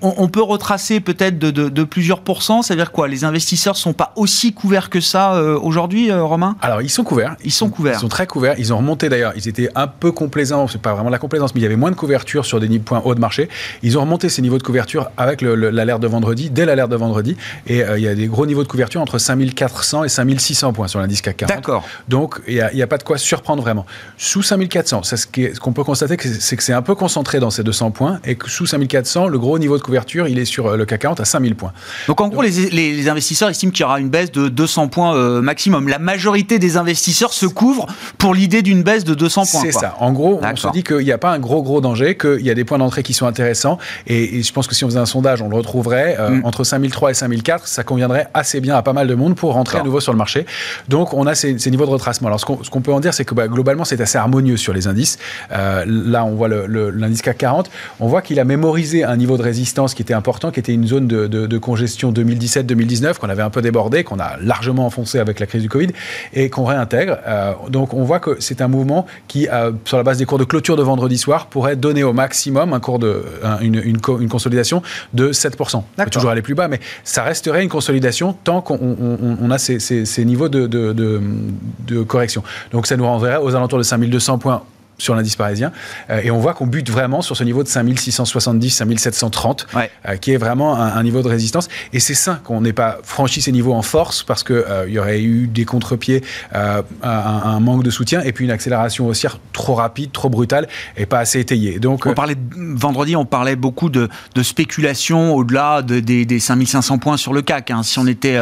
on, 0.00 0.28
peut 0.28 0.42
retracer 0.42 1.00
peut-être 1.00 1.38
de, 1.38 1.84
plusieurs 1.84 2.20
pourcents, 2.20 2.62
c'est-à-dire 2.62 2.92
quoi 2.92 3.08
Les 3.08 3.24
investisseurs 3.24 3.76
sont 3.76 3.92
pas 3.92 4.12
aussi 4.16 4.52
couverts 4.54 4.88
que 4.88 5.00
ça 5.00 5.40
aujourd'hui, 5.56 6.12
Romain? 6.12 6.56
Alors, 6.62 6.80
ils 6.80 6.90
sont 6.90 7.04
couverts. 7.04 7.36
Ils 7.44 7.52
sont 7.52 7.68
couverts. 7.68 7.96
Ils 7.96 8.00
sont 8.00 8.08
très 8.08 8.26
couverts. 8.26 8.54
Ils 8.58 8.72
ont 8.72 8.78
remonté 8.78 9.08
d'ailleurs, 9.08 9.32
ils 9.36 9.48
étaient 9.48 9.68
un 9.74 9.86
peu 9.86 10.12
complaisants, 10.12 10.68
c'est 10.68 10.80
pas 10.80 10.94
vraiment 10.94 11.10
la 11.10 11.18
complaisance, 11.18 11.54
mais 11.54 11.60
il 11.60 11.64
y 11.64 11.66
avait 11.66 11.76
moins 11.76 11.90
de 11.90 11.96
couverture 11.96 12.46
sur 12.46 12.60
des 12.60 12.78
points 12.78 13.02
hauts 13.04 13.14
de 13.14 13.20
marché. 13.20 13.48
Ils 13.82 13.98
ont 13.98 14.02
remonté 14.02 14.28
ces 14.28 14.42
niveaux 14.42 14.58
de 14.58 14.62
couverture 14.62 15.10
avec 15.16 15.42
l'alerte 15.42 16.00
de 16.00 16.06
vendredi, 16.06 16.50
dès 16.50 16.64
l'alerte 16.64 16.90
de 16.90 16.96
vendredi, 16.96 17.36
et 17.66 17.82
il 17.96 18.04
y 18.04 18.08
a 18.08 18.14
des 18.14 18.26
gros 18.26 18.46
niveaux 18.46 18.62
de 18.62 18.68
couverture 18.68 19.00
entre 19.00 19.18
5400 19.18 20.04
et 20.04 20.08
5600 20.08 20.72
points 20.72 20.88
sur 20.88 21.00
l'indice 21.00 21.20
CAC 21.20 21.38
40. 21.38 21.54
D'accord. 21.54 21.84
Donc, 22.08 22.40
il 22.46 22.68
n'y 22.74 22.82
a, 22.82 22.86
pas 22.86 22.98
de 22.98 23.02
quoi 23.02 23.18
surprendre 23.18 23.62
vraiment. 23.62 23.86
Sous 24.16 24.42
5400, 24.42 25.02
ce 25.02 25.58
qu'on 25.58 25.72
peut 25.72 25.84
constater, 25.84 26.16
c'est 26.18 26.56
que 26.56 26.62
c'est 26.62 26.72
un 26.72 26.82
peu 26.82 26.94
concentré 26.94 27.40
dans 27.40 27.50
ces 27.50 27.62
200 27.62 27.90
points 27.90 28.20
et 28.24 28.36
que 28.36 28.48
sous 28.48 28.66
5400, 28.66 29.28
le 29.28 29.38
gros 29.38 29.58
niveau 29.58 29.78
de 29.78 29.82
couverture, 29.82 30.28
il 30.28 30.38
est 30.38 30.44
sur 30.44 30.66
euh, 30.66 30.76
le 30.76 30.84
CAC 30.84 31.00
40 31.00 31.20
à 31.20 31.24
5000 31.24 31.54
points. 31.54 31.72
Donc, 32.06 32.20
en 32.20 32.28
gros, 32.28 32.42
les, 32.42 33.08
investisseurs 33.08 33.48
estiment 33.48 33.72
qu'il 33.72 33.82
y 33.82 33.84
aura 33.84 34.00
une 34.00 34.08
baisse 34.08 34.32
de 34.32 34.48
200 34.48 34.88
points 34.88 35.16
euh, 35.16 35.40
maximum. 35.40 35.88
La 35.88 35.98
majorité 35.98 36.58
des 36.58 36.76
investisseurs 36.76 37.32
se 37.32 37.46
couvrent 37.46 37.86
pour 38.18 38.34
l'idée 38.34 38.62
d'une 38.62 38.82
baisse 38.82 39.04
de 39.04 39.14
200 39.14 39.46
points. 39.46 39.60
C'est 39.62 39.72
ça. 39.72 39.96
En 40.00 40.12
gros, 40.12 40.40
on 40.42 40.56
se 40.56 40.68
dit 40.72 40.82
qu'il 40.82 40.98
n'y 40.98 41.12
a 41.12 41.18
pas 41.18 41.30
un 41.30 41.38
gros, 41.38 41.62
gros 41.62 41.80
danger, 41.80 42.16
qu'il 42.16 42.42
y 42.42 42.50
a 42.50 42.54
des 42.54 42.64
points 42.64 42.78
d'entrée 42.78 43.02
qui 43.02 43.14
sont 43.14 43.26
intéressants. 43.26 43.78
Et, 44.06 44.42
je 44.42 44.52
pense 44.52 44.66
que 44.66 44.74
si 44.74 44.84
on 44.84 44.88
faisait 44.88 44.98
un 44.98 45.06
sondage, 45.06 45.42
on 45.42 45.48
le 45.48 45.56
retrouverait. 45.56 46.16
Euh, 46.18 46.30
mm. 46.30 46.44
Entre 46.44 46.64
5003 46.64 47.10
et 47.10 47.14
5004, 47.14 47.66
ça 47.66 47.84
conviendrait 47.86 48.28
assez 48.34 48.60
bien 48.60 48.76
à 48.76 48.82
pas 48.82 48.92
mal 48.92 49.06
de 49.06 49.14
monde 49.14 49.34
pour 49.34 49.54
rentrer 49.54 49.78
à 49.78 49.82
nouveau 49.82 50.00
sur 50.00 50.12
le 50.12 50.18
marché. 50.18 50.44
Donc 50.88 51.14
on 51.14 51.26
a 51.26 51.34
ces, 51.34 51.54
niveaux 51.70 51.86
de 51.86 51.90
retracement. 51.90 52.28
Alors 52.28 52.40
ce 52.40 52.44
qu'on 52.44 52.80
peut 52.80 52.92
en 52.92 53.00
dire, 53.00 53.14
c'est 53.14 53.24
que 53.24 53.34
bah, 53.34 53.48
globalement 53.48 53.84
c'est 53.84 54.00
assez 54.00 54.18
harmonieux 54.18 54.56
sur 54.56 54.72
les 54.72 54.86
indices. 54.86 55.18
Euh, 55.52 55.84
là 55.86 56.24
on 56.24 56.34
voit 56.34 56.48
l'indice 56.48 57.22
CAC 57.22 57.38
40, 57.38 57.70
on 58.00 58.08
voit 58.08 58.22
qu'il 58.22 58.40
a 58.40 58.44
mémorisé 58.44 59.04
un 59.04 59.16
niveau 59.16 59.36
de 59.36 59.42
résistance 59.42 59.94
qui 59.94 60.02
était 60.02 60.14
important, 60.14 60.50
qui 60.50 60.60
était 60.60 60.74
une 60.74 60.86
zone 60.86 61.06
de, 61.06 61.58
congestion 61.58 62.12
2017-2019 62.12 63.14
qu'on 63.14 63.30
avait 63.30 63.42
un 63.42 63.50
peu 63.50 63.62
débordé, 63.62 64.04
qu'on 64.04 64.20
a 64.20 64.36
largement 64.40 64.86
enfoncé 64.86 65.18
avec 65.18 65.40
la 65.40 65.46
crise 65.46 65.62
du 65.62 65.70
Covid 65.70 65.88
et 66.34 66.50
qu'on 66.50 66.64
réintègre. 66.64 67.16
Euh, 67.26 67.54
donc 67.70 67.94
on 67.94 68.04
voit 68.04 68.20
que 68.20 68.36
c'est 68.40 68.60
un 68.60 68.68
mouvement 68.68 69.06
qui, 69.26 69.48
euh, 69.48 69.72
sur 69.84 69.96
la 69.96 70.02
base 70.02 70.18
des 70.18 70.26
cours 70.26 70.38
de 70.38 70.44
clôture 70.44 70.76
de 70.76 70.82
vendredi 70.82 71.16
soir, 71.16 71.46
pourrait 71.46 71.76
donner 71.76 72.04
au 72.04 72.12
maximum 72.12 72.74
un 72.74 72.80
cours 72.80 72.98
de 72.98 73.24
une, 73.60 73.80
une, 73.84 74.00
consolidation 74.00 74.82
de 75.14 75.32
7%. 75.32 75.76
On 75.76 75.82
peut 76.04 76.10
toujours 76.10 76.30
aller 76.30 76.42
plus 76.42 76.54
bas, 76.54 76.68
mais 76.68 76.80
ça 77.04 77.22
resterait 77.22 77.62
une 77.62 77.68
consolidation 77.76 78.32
tant 78.32 78.62
qu'on 78.62 79.50
a 79.50 79.58
ces, 79.58 80.24
niveaux 80.24 80.48
de, 80.48 82.02
correction. 82.04 82.42
Donc 82.72 82.86
ça 82.86 82.96
nous 82.96 83.04
rendrait 83.04 83.36
aux 83.36 83.54
alentours 83.54 83.78
de 83.78 83.82
5200 83.84 84.38
points 84.38 84.62
sur 84.98 85.14
l'indice 85.14 85.36
parisien. 85.36 85.72
Euh, 86.10 86.20
et 86.22 86.30
on 86.30 86.38
voit 86.38 86.54
qu'on 86.54 86.66
bute 86.66 86.90
vraiment 86.90 87.22
sur 87.22 87.36
ce 87.36 87.44
niveau 87.44 87.62
de 87.62 87.68
5670, 87.68 88.70
5730, 88.70 89.66
euh, 89.74 90.16
qui 90.16 90.32
est 90.32 90.36
vraiment 90.36 90.76
un, 90.76 91.02
niveau 91.02 91.22
de 91.22 91.28
résistance. 91.28 91.68
Et 91.92 92.00
c'est 92.00 92.14
ça 92.14 92.40
qu'on 92.42 92.60
n'ait 92.60 92.72
pas 92.72 92.98
franchi 93.02 93.42
ces 93.42 93.52
niveaux 93.52 93.74
en 93.74 93.82
force 93.82 94.22
parce 94.22 94.42
qu'il 94.42 94.56
euh, 94.56 94.88
y 94.88 94.98
aurait 94.98 95.22
eu 95.22 95.46
des 95.46 95.64
contre-pieds, 95.64 96.22
un, 96.52 96.82
un, 97.02 97.60
manque 97.60 97.82
de 97.82 97.90
soutien 97.90 98.22
et 98.22 98.32
puis 98.32 98.44
une 98.44 98.50
accélération 98.50 99.06
haussière 99.06 99.38
trop 99.52 99.74
rapide, 99.74 100.12
trop 100.12 100.28
brutale 100.28 100.68
et 100.96 101.06
pas 101.06 101.18
assez 101.18 101.40
étayée. 101.40 101.78
Donc, 101.78 102.06
on 102.06 102.14
parlait, 102.14 102.36
vendredi, 102.56 103.16
on 103.16 103.24
parlait 103.24 103.56
beaucoup 103.56 103.90
de, 103.90 104.08
de 104.34 104.42
spéculation 104.42 105.34
au-delà 105.34 105.82
de, 105.82 106.00
des, 106.00 106.24
des, 106.24 106.40
5500 106.40 106.98
points 106.98 107.16
sur 107.16 107.32
le 107.32 107.42
CAC. 107.42 107.70
Hein. 107.70 107.82
Si 107.82 107.98
on 107.98 108.06
était 108.06 108.38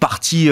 parti 0.00 0.48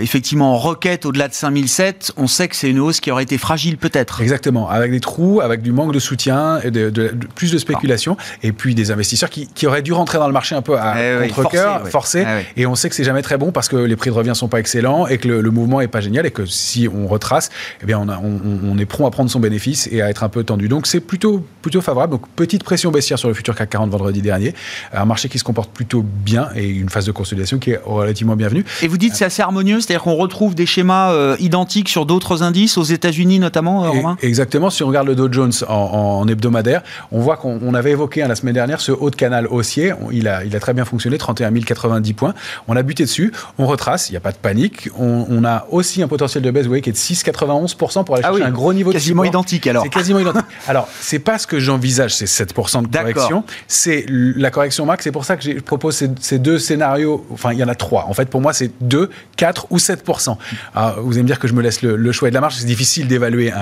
effectivement 0.00 0.54
en 0.54 0.58
requête 0.58 1.06
au-delà 1.06 1.28
de 1.28 1.34
5007, 1.34 2.12
on 2.16 2.26
sait 2.26 2.48
que 2.48 2.56
c'est 2.56 2.70
une 2.70 2.80
hausse 2.80 3.00
qui 3.00 3.10
aurait 3.10 3.22
été 3.22 3.38
fragile 3.38 3.76
peut-être. 3.76 4.20
Exactement 4.20 4.53
avec 4.68 4.90
des 4.90 5.00
trous, 5.00 5.40
avec 5.40 5.62
du 5.62 5.72
manque 5.72 5.92
de 5.92 5.98
soutien, 5.98 6.60
et 6.62 6.70
de, 6.70 6.90
plus 7.34 7.52
de 7.52 7.58
spéculation, 7.58 8.16
et 8.42 8.52
puis 8.52 8.74
des 8.74 8.90
investisseurs 8.90 9.30
qui, 9.30 9.66
auraient 9.66 9.82
dû 9.82 9.92
rentrer 9.92 10.18
dans 10.18 10.26
le 10.26 10.32
marché 10.32 10.54
un 10.54 10.62
peu 10.62 10.78
à 10.78 10.94
eh 10.98 11.28
contre-cœur, 11.28 11.88
forcé, 11.88 12.24
eh 12.56 12.60
et 12.60 12.66
on 12.66 12.74
sait 12.74 12.88
que 12.88 12.94
c'est 12.94 13.04
jamais 13.04 13.22
très 13.22 13.38
bon 13.38 13.50
parce 13.50 13.68
que 13.68 13.76
les 13.76 13.96
prix 13.96 14.10
de 14.10 14.14
revient 14.14 14.32
sont 14.34 14.48
pas 14.48 14.60
excellents 14.60 15.06
et 15.06 15.18
que 15.18 15.28
le, 15.28 15.50
mouvement 15.50 15.80
est 15.80 15.88
pas 15.88 16.00
génial 16.00 16.26
et 16.26 16.30
que 16.30 16.44
si 16.46 16.88
on 16.92 17.06
retrace, 17.06 17.50
eh 17.82 17.86
bien 17.86 17.98
on, 17.98 18.40
on, 18.64 18.78
est 18.78 18.84
prompt 18.84 19.06
à 19.06 19.10
prendre 19.10 19.30
son 19.30 19.40
bénéfice 19.40 19.88
et 19.90 20.02
à 20.02 20.10
être 20.10 20.24
un 20.24 20.28
peu 20.28 20.44
tendu. 20.44 20.68
Donc 20.68 20.86
c'est 20.86 21.00
plutôt 21.00 21.44
plutôt 21.62 21.80
favorable. 21.80 22.12
Donc 22.12 22.28
petite 22.36 22.64
pression 22.64 22.90
baissière 22.90 23.18
sur 23.18 23.28
le 23.28 23.34
futur 23.34 23.54
CAC 23.54 23.70
40 23.70 23.90
vendredi 23.90 24.20
dernier, 24.20 24.54
un 24.92 25.04
marché 25.04 25.28
qui 25.28 25.38
se 25.38 25.44
comporte 25.44 25.70
plutôt 25.70 26.02
bien 26.02 26.48
et 26.54 26.68
une 26.68 26.88
phase 26.88 27.06
de 27.06 27.12
consolidation 27.12 27.58
qui 27.58 27.70
est 27.70 27.80
relativement 27.84 28.36
bienvenue. 28.36 28.64
Et 28.82 28.88
vous 28.88 28.98
dites 28.98 29.14
c'est 29.14 29.24
assez 29.24 29.42
harmonieux, 29.42 29.80
c'est-à-dire 29.80 30.02
qu'on 30.02 30.16
retrouve 30.16 30.54
des 30.54 30.66
schémas 30.66 31.12
euh, 31.12 31.36
identiques 31.40 31.88
sur 31.88 32.06
d'autres 32.06 32.42
indices 32.42 32.76
aux 32.76 32.82
États-Unis 32.82 33.38
notamment, 33.38 33.84
euh, 33.84 33.90
Romain? 33.90 34.16
Exactement. 34.22 34.43
Si 34.70 34.82
on 34.82 34.88
regarde 34.88 35.06
le 35.06 35.14
Dow 35.14 35.30
Jones 35.30 35.52
en, 35.68 36.26
hebdomadaire, 36.28 36.82
on 37.12 37.20
voit 37.20 37.36
qu'on 37.36 37.74
avait 37.74 37.90
évoqué 37.90 38.22
hein, 38.22 38.28
la 38.28 38.34
semaine 38.34 38.54
dernière 38.54 38.80
ce 38.80 38.92
haut 38.92 39.10
de 39.10 39.16
canal 39.16 39.46
haussier. 39.46 39.92
Il 40.12 40.28
a, 40.28 40.44
il 40.44 40.54
a 40.54 40.60
très 40.60 40.74
bien 40.74 40.84
fonctionné, 40.84 41.18
31 41.18 41.52
090 41.52 42.12
points. 42.12 42.34
On 42.68 42.76
a 42.76 42.82
buté 42.82 43.04
dessus, 43.04 43.32
on 43.58 43.66
retrace, 43.66 44.08
il 44.08 44.12
n'y 44.12 44.16
a 44.16 44.20
pas 44.20 44.32
de 44.32 44.36
panique. 44.36 44.88
On, 44.98 45.44
a 45.44 45.66
aussi 45.70 46.02
un 46.02 46.08
potentiel 46.08 46.42
de 46.42 46.50
baisse, 46.50 46.62
vous 46.62 46.68
voyez, 46.68 46.82
qui 46.82 46.90
est 46.90 46.92
de 46.92 46.96
6,91% 46.96 48.04
pour 48.04 48.14
aller 48.14 48.24
ah 48.24 48.30
chercher 48.30 48.44
un 48.44 48.50
gros 48.50 48.72
niveau 48.72 48.92
quasiment 48.92 49.22
de 49.22 49.28
identique 49.28 49.66
alors. 49.66 49.82
C'est 49.82 49.90
quasiment 49.90 50.20
identique. 50.20 50.44
Alors, 50.68 50.88
c'est 51.00 51.18
pas 51.18 51.38
ce 51.38 51.46
que 51.46 51.58
j'envisage, 51.58 52.14
c'est 52.14 52.24
7% 52.24 52.82
de 52.82 52.96
correction. 52.96 53.44
C'est 53.68 54.06
la 54.08 54.50
correction 54.50 54.86
max. 54.86 55.04
C'est 55.04 55.12
pour 55.12 55.24
ça 55.24 55.36
que 55.36 55.42
je 55.42 55.60
propose 55.60 56.08
ces, 56.20 56.38
deux 56.38 56.58
scénarios. 56.58 57.26
Enfin, 57.30 57.52
il 57.52 57.58
y 57.58 57.64
en 57.64 57.68
a 57.68 57.74
trois. 57.74 58.06
En 58.08 58.14
fait, 58.14 58.28
pour 58.28 58.40
moi, 58.40 58.52
c'est 58.52 58.70
2, 58.80 59.10
4 59.36 59.66
ou 59.70 59.76
7%. 59.76 60.36
Alors, 60.74 61.00
vous 61.02 61.12
allez 61.12 61.22
me 61.22 61.26
dire 61.26 61.38
que 61.38 61.48
je 61.48 61.52
me 61.52 61.62
laisse 61.62 61.82
le, 61.82 62.12
choix 62.12 62.28
et 62.28 62.30
de 62.30 62.34
la 62.34 62.40
marge. 62.40 62.54
C'est 62.56 62.66
difficile 62.66 63.08
d'évaluer 63.08 63.52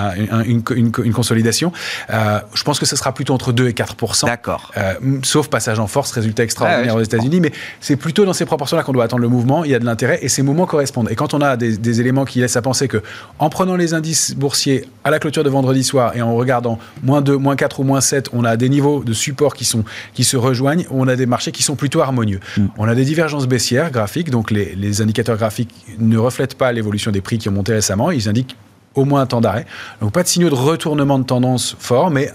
une, 0.45 0.63
une, 0.75 0.91
consolidation. 0.91 1.71
Euh, 2.09 2.39
je 2.53 2.63
pense 2.63 2.79
que 2.79 2.85
ce 2.85 2.95
sera 2.95 3.13
plutôt 3.13 3.33
entre 3.33 3.51
2 3.51 3.67
et 3.67 3.73
4 3.73 3.95
D'accord. 4.25 4.71
Euh, 4.77 4.93
sauf 5.23 5.47
passage 5.47 5.79
en 5.79 5.87
force, 5.87 6.11
résultat 6.11 6.43
extraordinaire 6.43 6.95
aux 6.95 7.01
États-Unis. 7.01 7.39
Mais 7.39 7.51
c'est 7.79 7.95
plutôt 7.95 8.25
dans 8.25 8.33
ces 8.33 8.45
proportions-là 8.45 8.83
qu'on 8.83 8.91
doit 8.91 9.03
attendre 9.03 9.21
le 9.21 9.27
mouvement. 9.27 9.63
Il 9.63 9.71
y 9.71 9.75
a 9.75 9.79
de 9.79 9.85
l'intérêt 9.85 10.19
et 10.21 10.29
ces 10.29 10.41
mouvements 10.41 10.65
correspondent. 10.65 11.09
Et 11.11 11.15
quand 11.15 11.33
on 11.33 11.41
a 11.41 11.57
des, 11.57 12.01
éléments 12.01 12.25
qui 12.25 12.39
laissent 12.39 12.55
à 12.55 12.61
penser 12.61 12.87
que, 12.87 13.01
en 13.39 13.49
prenant 13.49 13.75
les 13.75 13.93
indices 13.93 14.35
boursiers 14.35 14.85
à 15.03 15.11
la 15.11 15.19
clôture 15.19 15.43
de 15.43 15.49
vendredi 15.49 15.83
soir 15.83 16.15
et 16.15 16.21
en 16.21 16.35
regardant 16.35 16.79
moins 17.03 17.21
2, 17.21 17.37
moins 17.37 17.55
4 17.55 17.79
ou 17.79 17.83
moins 17.83 18.01
7, 18.01 18.29
on 18.33 18.43
a 18.45 18.57
des 18.57 18.67
niveaux 18.67 19.03
de 19.03 19.13
support 19.13 19.53
qui, 19.53 19.65
sont, 19.65 19.83
qui 20.13 20.23
se 20.23 20.37
rejoignent. 20.37 20.85
On 20.89 21.07
a 21.07 21.15
des 21.15 21.27
marchés 21.27 21.51
qui 21.51 21.61
sont 21.61 21.75
plutôt 21.75 22.01
harmonieux. 22.01 22.39
Mm. 22.57 22.65
On 22.77 22.87
a 22.87 22.95
des 22.95 23.05
divergences 23.05 23.47
baissières 23.47 23.91
graphiques. 23.91 24.31
Donc 24.31 24.49
les, 24.49 24.73
les 24.75 25.01
indicateurs 25.01 25.37
graphiques 25.37 25.73
ne 25.99 26.17
reflètent 26.17 26.55
pas 26.55 26.71
l'évolution 26.71 27.11
des 27.11 27.21
prix 27.21 27.37
qui 27.37 27.49
ont 27.49 27.53
monté 27.53 27.73
récemment. 27.73 28.11
Ils 28.11 28.27
indiquent 28.27 28.55
au 28.95 29.05
moins 29.05 29.21
un 29.21 29.25
temps 29.25 29.41
d'arrêt. 29.41 29.65
Donc 30.01 30.11
pas 30.11 30.23
de 30.23 30.27
signaux 30.27 30.49
de 30.49 30.55
retournement 30.55 31.19
de 31.19 31.23
tendance 31.23 31.75
fort, 31.79 32.11
mais 32.11 32.31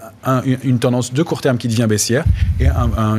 une 0.63 0.79
tendance 0.79 1.13
de 1.13 1.23
court 1.23 1.41
terme 1.41 1.57
qui 1.57 1.67
devient 1.67 1.85
baissière 1.87 2.25
et 2.59 2.67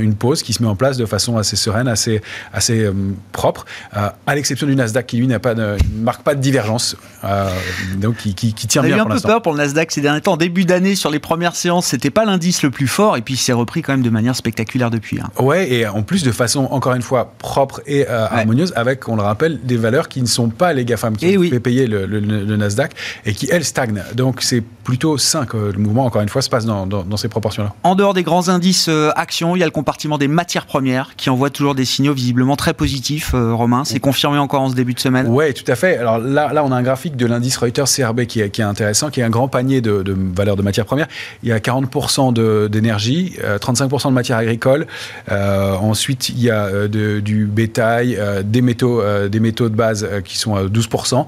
une 0.01 0.15
pause 0.15 0.43
qui 0.43 0.53
se 0.53 0.63
met 0.63 0.69
en 0.69 0.77
place 0.77 0.97
de 0.97 1.07
façon 1.07 1.39
assez 1.39 1.57
sereine, 1.57 1.89
assez, 1.89 2.21
assez 2.53 2.85
euh, 2.85 2.93
propre, 3.33 3.65
euh, 3.97 4.09
à 4.27 4.35
l'exception 4.35 4.67
du 4.67 4.77
Nasdaq 4.77 5.07
qui 5.07 5.17
lui 5.17 5.27
n'a 5.27 5.39
pas 5.39 5.55
ne 5.55 5.77
marque 5.97 6.23
pas 6.23 6.35
de 6.35 6.41
divergence, 6.41 6.97
euh, 7.25 7.49
donc 7.97 8.17
qui, 8.17 8.35
qui, 8.35 8.53
tient 8.53 8.83
bien. 8.83 8.97
On 8.97 8.99
eu 8.99 9.01
un 9.01 9.17
peu 9.17 9.21
peur 9.21 9.43
pour 9.43 9.53
le 9.53 9.59
Nasdaq 9.59 9.91
ces 9.91 10.01
derniers 10.01 10.21
temps. 10.21 10.33
En 10.33 10.37
début 10.37 10.65
d'année, 10.65 10.95
sur 10.95 11.11
les 11.11 11.19
premières 11.19 11.57
séances, 11.57 11.87
c'était 11.87 12.11
pas 12.11 12.25
l'indice 12.25 12.63
le 12.63 12.71
plus 12.71 12.87
fort, 12.87 13.17
et 13.17 13.23
puis 13.23 13.35
il 13.35 13.39
s'est 13.39 13.53
repris 13.53 13.83
quand 13.83 13.93
même 13.93 14.03
de 14.03 14.11
manière 14.11 14.37
spectaculaire 14.37 14.91
depuis. 14.91 15.21
Hein. 15.21 15.31
Ouais, 15.43 15.73
et 15.73 15.87
en 15.87 16.03
plus 16.03 16.23
de 16.23 16.33
façon 16.33 16.69
encore 16.71 16.95
une 16.95 17.03
fois 17.03 17.33
propre 17.39 17.81
et 17.87 18.07
harmonieuse, 18.07 18.73
avec, 18.77 19.09
on 19.09 19.17
le 19.17 19.23
rappelle, 19.23 19.61
des 19.63 19.77
valeurs 19.77 20.09
qui 20.09 20.21
ne 20.21 20.27
sont 20.27 20.51
pas 20.51 20.73
les 20.73 20.85
GAFAM 20.85 21.17
qui 21.17 21.27
eh 21.27 21.39
ont 21.39 21.43
fait 21.43 21.61
payer 21.61 21.87
le, 21.87 22.07
le 22.07 22.57
Nasdaq 22.57 22.93
et 23.25 23.30
qui, 23.33 23.49
elles, 23.51 23.65
stagnent. 23.65 24.03
Donc 24.15 24.43
c'est 24.43 24.63
plutôt 24.85 25.19
sain 25.19 25.47
que 25.47 25.57
le 25.57 25.79
mouvement, 25.79 26.05
encore 26.05 26.23
une 26.23 26.29
fois, 26.29 26.43
se 26.43 26.51
passe 26.51 26.65
dans, 26.65 26.87
dans, 26.87 27.17
ces 27.17 27.29
proportions-là. 27.29 27.75
En 27.85 27.95
dehors 27.95 28.15
des 28.15 28.23
grands 28.23 28.49
indices 28.49 28.89
euh, 28.89 29.11
actions, 29.15 29.55
il 29.55 29.61
y 29.61 29.63
a 29.63 29.67
le 29.67 29.71
compartiment 29.71 30.19
des 30.19 30.29
matières 30.29 30.67
premières 30.67 31.15
qui 31.17 31.31
envoie 31.31 31.51
toujours 31.51 31.75
des 31.75 31.85
signaux 31.85 32.15
visiblement 32.15 32.57
très 32.57 32.75
positifs, 32.75 33.33
euh, 33.35 33.55
Romain. 33.55 33.85
C'est 33.85 34.01
confirmé 34.01 34.39
encore 34.39 34.63
en 34.63 34.71
ce 34.71 34.75
début 34.75 34.95
de 34.95 35.01
semaine 35.01 35.27
Oui, 35.29 35.53
tout 35.55 35.71
à 35.71 35.77
fait. 35.77 35.99
Alors 35.99 36.19
là, 36.19 36.53
là, 36.53 36.65
on 36.65 36.73
a 36.73 36.77
un 36.77 36.83
graphique 36.83 37.17
de 37.17 37.27
l'indice 37.27 37.57
Reuters 37.57 37.87
CRB 37.87 38.25
qui 38.25 38.41
est, 38.41 38.51
qui 38.51 38.63
est, 38.63 38.65
intéressant, 38.65 39.11
qui 39.11 39.21
est 39.21 39.23
un 39.23 39.31
grand 39.31 39.49
panier 39.49 39.81
de, 39.81 40.03
de 40.03 40.17
valeurs 40.35 40.57
de 40.57 40.63
matières 40.63 40.87
premières. 40.87 41.09
Il 41.43 41.49
y 41.49 41.53
a 41.53 41.59
40% 41.59 42.69
d'énergie, 42.69 43.37
35% 43.43 44.09
de 44.09 44.13
matières 44.13 44.39
agricoles. 44.39 44.87
ensuite, 45.31 46.31
il 46.31 46.41
y 46.41 46.51
a 46.51 46.89
de, 46.89 47.21
du 47.21 47.47
bétail, 47.47 48.19
des, 48.45 48.63
métaux, 48.63 49.03
des 49.29 49.41
métaux 49.41 49.69
de 49.69 49.75
base 49.75 50.09
qui 50.25 50.39
sont 50.39 50.55
à 50.55 50.65
12%. 50.65 51.27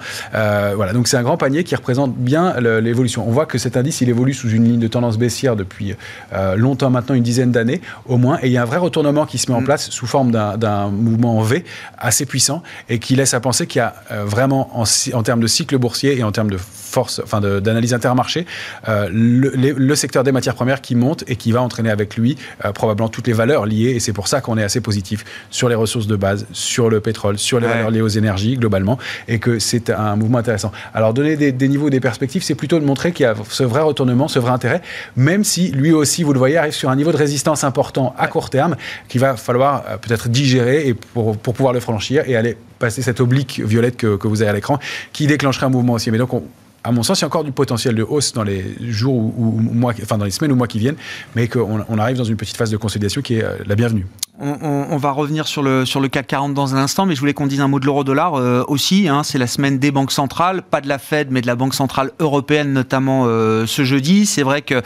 voilà, 0.74 0.92
donc 0.92 1.08
c'est 1.08 1.16
un 1.16 1.22
grand 1.22 1.36
panier 1.36 1.64
qui 1.64 1.74
représente 1.74 1.91
bien 2.06 2.58
l'évolution. 2.60 3.24
On 3.26 3.30
voit 3.30 3.46
que 3.46 3.58
cet 3.58 3.76
indice, 3.76 4.00
il 4.00 4.08
évolue 4.08 4.34
sous 4.34 4.50
une 4.50 4.64
ligne 4.64 4.80
de 4.80 4.88
tendance 4.88 5.18
baissière 5.18 5.56
depuis 5.56 5.94
euh, 6.32 6.56
longtemps 6.56 6.90
maintenant, 6.90 7.14
une 7.14 7.22
dizaine 7.22 7.52
d'années 7.52 7.80
au 8.06 8.16
moins, 8.16 8.38
et 8.42 8.46
il 8.46 8.52
y 8.52 8.58
a 8.58 8.62
un 8.62 8.66
vrai 8.66 8.78
retournement 8.78 9.26
qui 9.26 9.38
se 9.38 9.50
met 9.50 9.56
en 9.56 9.60
mm. 9.60 9.64
place 9.64 9.90
sous 9.90 10.06
forme 10.06 10.30
d'un 10.30 10.88
mouvement 10.88 11.38
en 11.38 11.42
V 11.42 11.64
assez 11.98 12.26
puissant 12.26 12.62
et 12.88 12.98
qui 12.98 13.16
laisse 13.16 13.34
à 13.34 13.40
penser 13.40 13.66
qu'il 13.66 13.78
y 13.78 13.82
a 13.82 13.94
euh, 14.10 14.24
vraiment 14.24 14.70
en, 14.78 14.84
en, 15.12 15.22
termes 15.22 15.40
de 15.40 15.46
cycle 15.46 15.78
boursier 15.78 16.18
et 16.18 16.22
en 16.22 16.32
termes 16.32 16.50
de 16.50 16.58
force, 16.92 17.20
enfin 17.24 17.40
d'analyse 17.40 17.94
intermarché, 17.94 18.46
euh, 18.88 19.08
le, 19.12 19.94
secteur 19.94 20.24
des 20.24 20.32
matières 20.32 20.54
premières 20.54 20.80
qui 20.80 20.94
monte 20.94 21.24
et 21.28 21.36
qui 21.36 21.52
va 21.52 21.62
entraîner 21.62 21.90
avec 21.90 22.16
lui 22.16 22.36
probablement 22.74 23.08
toutes 23.08 23.26
les 23.26 23.32
valeurs 23.32 23.66
liées, 23.66 23.90
et 23.90 24.00
c'est 24.00 24.12
pour 24.12 24.26
ça 24.26 24.40
qu'on 24.40 24.56
est 24.58 24.62
assez 24.62 24.80
positif 24.80 25.24
sur 25.50 25.68
les 25.68 25.74
ressources 25.74 26.06
de 26.06 26.16
base, 26.16 26.46
sur 26.52 26.88
le 26.88 27.00
pétrole, 27.00 27.38
sur 27.38 27.60
les 27.60 27.66
valeurs 27.66 27.90
liées 27.90 28.00
aux 28.00 28.08
énergies 28.08 28.56
globalement, 28.56 28.98
et 29.28 29.38
que 29.38 29.58
c'est 29.58 29.90
un 29.90 30.16
mouvement 30.16 30.38
intéressant. 30.38 30.72
Alors 30.94 31.14
donner 31.14 31.36
des, 31.36 31.52
des 31.52 31.68
niveaux, 31.68 31.90
des 31.90 32.00
perspectives, 32.00 32.42
c'est 32.42 32.54
plutôt 32.54 32.78
de 32.78 32.84
montrer 32.84 33.12
qu'il 33.12 33.24
y 33.24 33.26
a 33.26 33.34
ce 33.48 33.62
vrai 33.62 33.82
retournement, 33.82 34.28
ce 34.28 34.38
vrai 34.38 34.52
intérêt, 34.52 34.82
même 35.16 35.44
si 35.44 35.70
lui 35.70 35.92
aussi, 35.92 36.22
vous 36.22 36.32
le 36.32 36.38
voyez, 36.38 36.56
arrive 36.56 36.72
sur 36.72 36.90
un 36.90 36.96
niveau 36.96 37.12
de 37.12 37.16
résistance 37.16 37.64
important 37.64 38.14
à 38.18 38.28
court 38.28 38.50
terme 38.50 38.76
qu'il 39.08 39.20
va 39.20 39.36
falloir 39.36 39.84
euh, 39.88 39.96
peut-être 39.96 40.28
digérer 40.28 40.88
et 40.88 40.94
pour, 40.94 41.36
pour, 41.36 41.54
pouvoir 41.54 41.72
le 41.72 41.80
franchir 41.80 42.24
et 42.26 42.36
aller 42.36 42.56
passer 42.78 43.02
cette 43.02 43.20
oblique 43.20 43.60
violette 43.64 43.96
que, 43.96 44.16
que 44.16 44.28
vous 44.28 44.42
avez 44.42 44.50
à 44.50 44.54
l'écran 44.54 44.78
qui 45.12 45.26
déclencherait 45.26 45.66
un 45.66 45.70
mouvement 45.70 45.94
aussi. 45.94 46.10
Mais 46.10 46.18
donc, 46.18 46.32
on, 46.34 46.42
à 46.84 46.92
mon 46.92 47.02
sens, 47.02 47.20
il 47.20 47.22
y 47.22 47.24
a 47.24 47.26
encore 47.28 47.44
du 47.44 47.52
potentiel 47.52 47.94
de 47.94 48.02
hausse 48.02 48.32
dans 48.32 48.42
les 48.42 48.64
jours 48.80 49.14
ou, 49.14 49.52
mois, 49.60 49.94
enfin 50.02 50.18
dans 50.18 50.24
les 50.24 50.30
semaines 50.30 50.52
ou 50.52 50.56
mois 50.56 50.66
qui 50.66 50.78
viennent, 50.78 50.96
mais 51.36 51.48
qu'on 51.48 51.84
on 51.88 51.98
arrive 51.98 52.16
dans 52.16 52.24
une 52.24 52.36
petite 52.36 52.56
phase 52.56 52.70
de 52.70 52.76
consolidation 52.76 53.22
qui 53.22 53.34
est 53.36 53.44
euh, 53.44 53.56
la 53.66 53.76
bienvenue. 53.76 54.06
On, 54.44 54.96
va 54.96 55.12
revenir 55.12 55.46
sur 55.46 55.62
le, 55.62 55.84
sur 55.84 56.00
le 56.00 56.08
CAC 56.08 56.26
40 56.26 56.52
dans 56.52 56.74
un 56.74 56.78
instant, 56.78 57.06
mais 57.06 57.14
je 57.14 57.20
voulais 57.20 57.32
qu'on 57.32 57.46
dise 57.46 57.60
un 57.60 57.68
mot 57.68 57.78
de 57.78 57.86
l'euro-dollar 57.86 58.34
euh, 58.34 58.64
aussi. 58.66 59.08
Hein, 59.08 59.22
c'est 59.22 59.38
la 59.38 59.46
semaine 59.46 59.78
des 59.78 59.92
banques 59.92 60.10
centrales, 60.10 60.62
pas 60.62 60.80
de 60.80 60.88
la 60.88 60.98
Fed, 60.98 61.28
mais 61.30 61.40
de 61.42 61.46
la 61.46 61.54
Banque 61.54 61.74
centrale 61.74 62.10
européenne 62.18 62.72
notamment 62.72 63.24
euh, 63.26 63.66
ce 63.66 63.84
jeudi. 63.84 64.26
C'est 64.26 64.42
vrai 64.42 64.62
que 64.62 64.82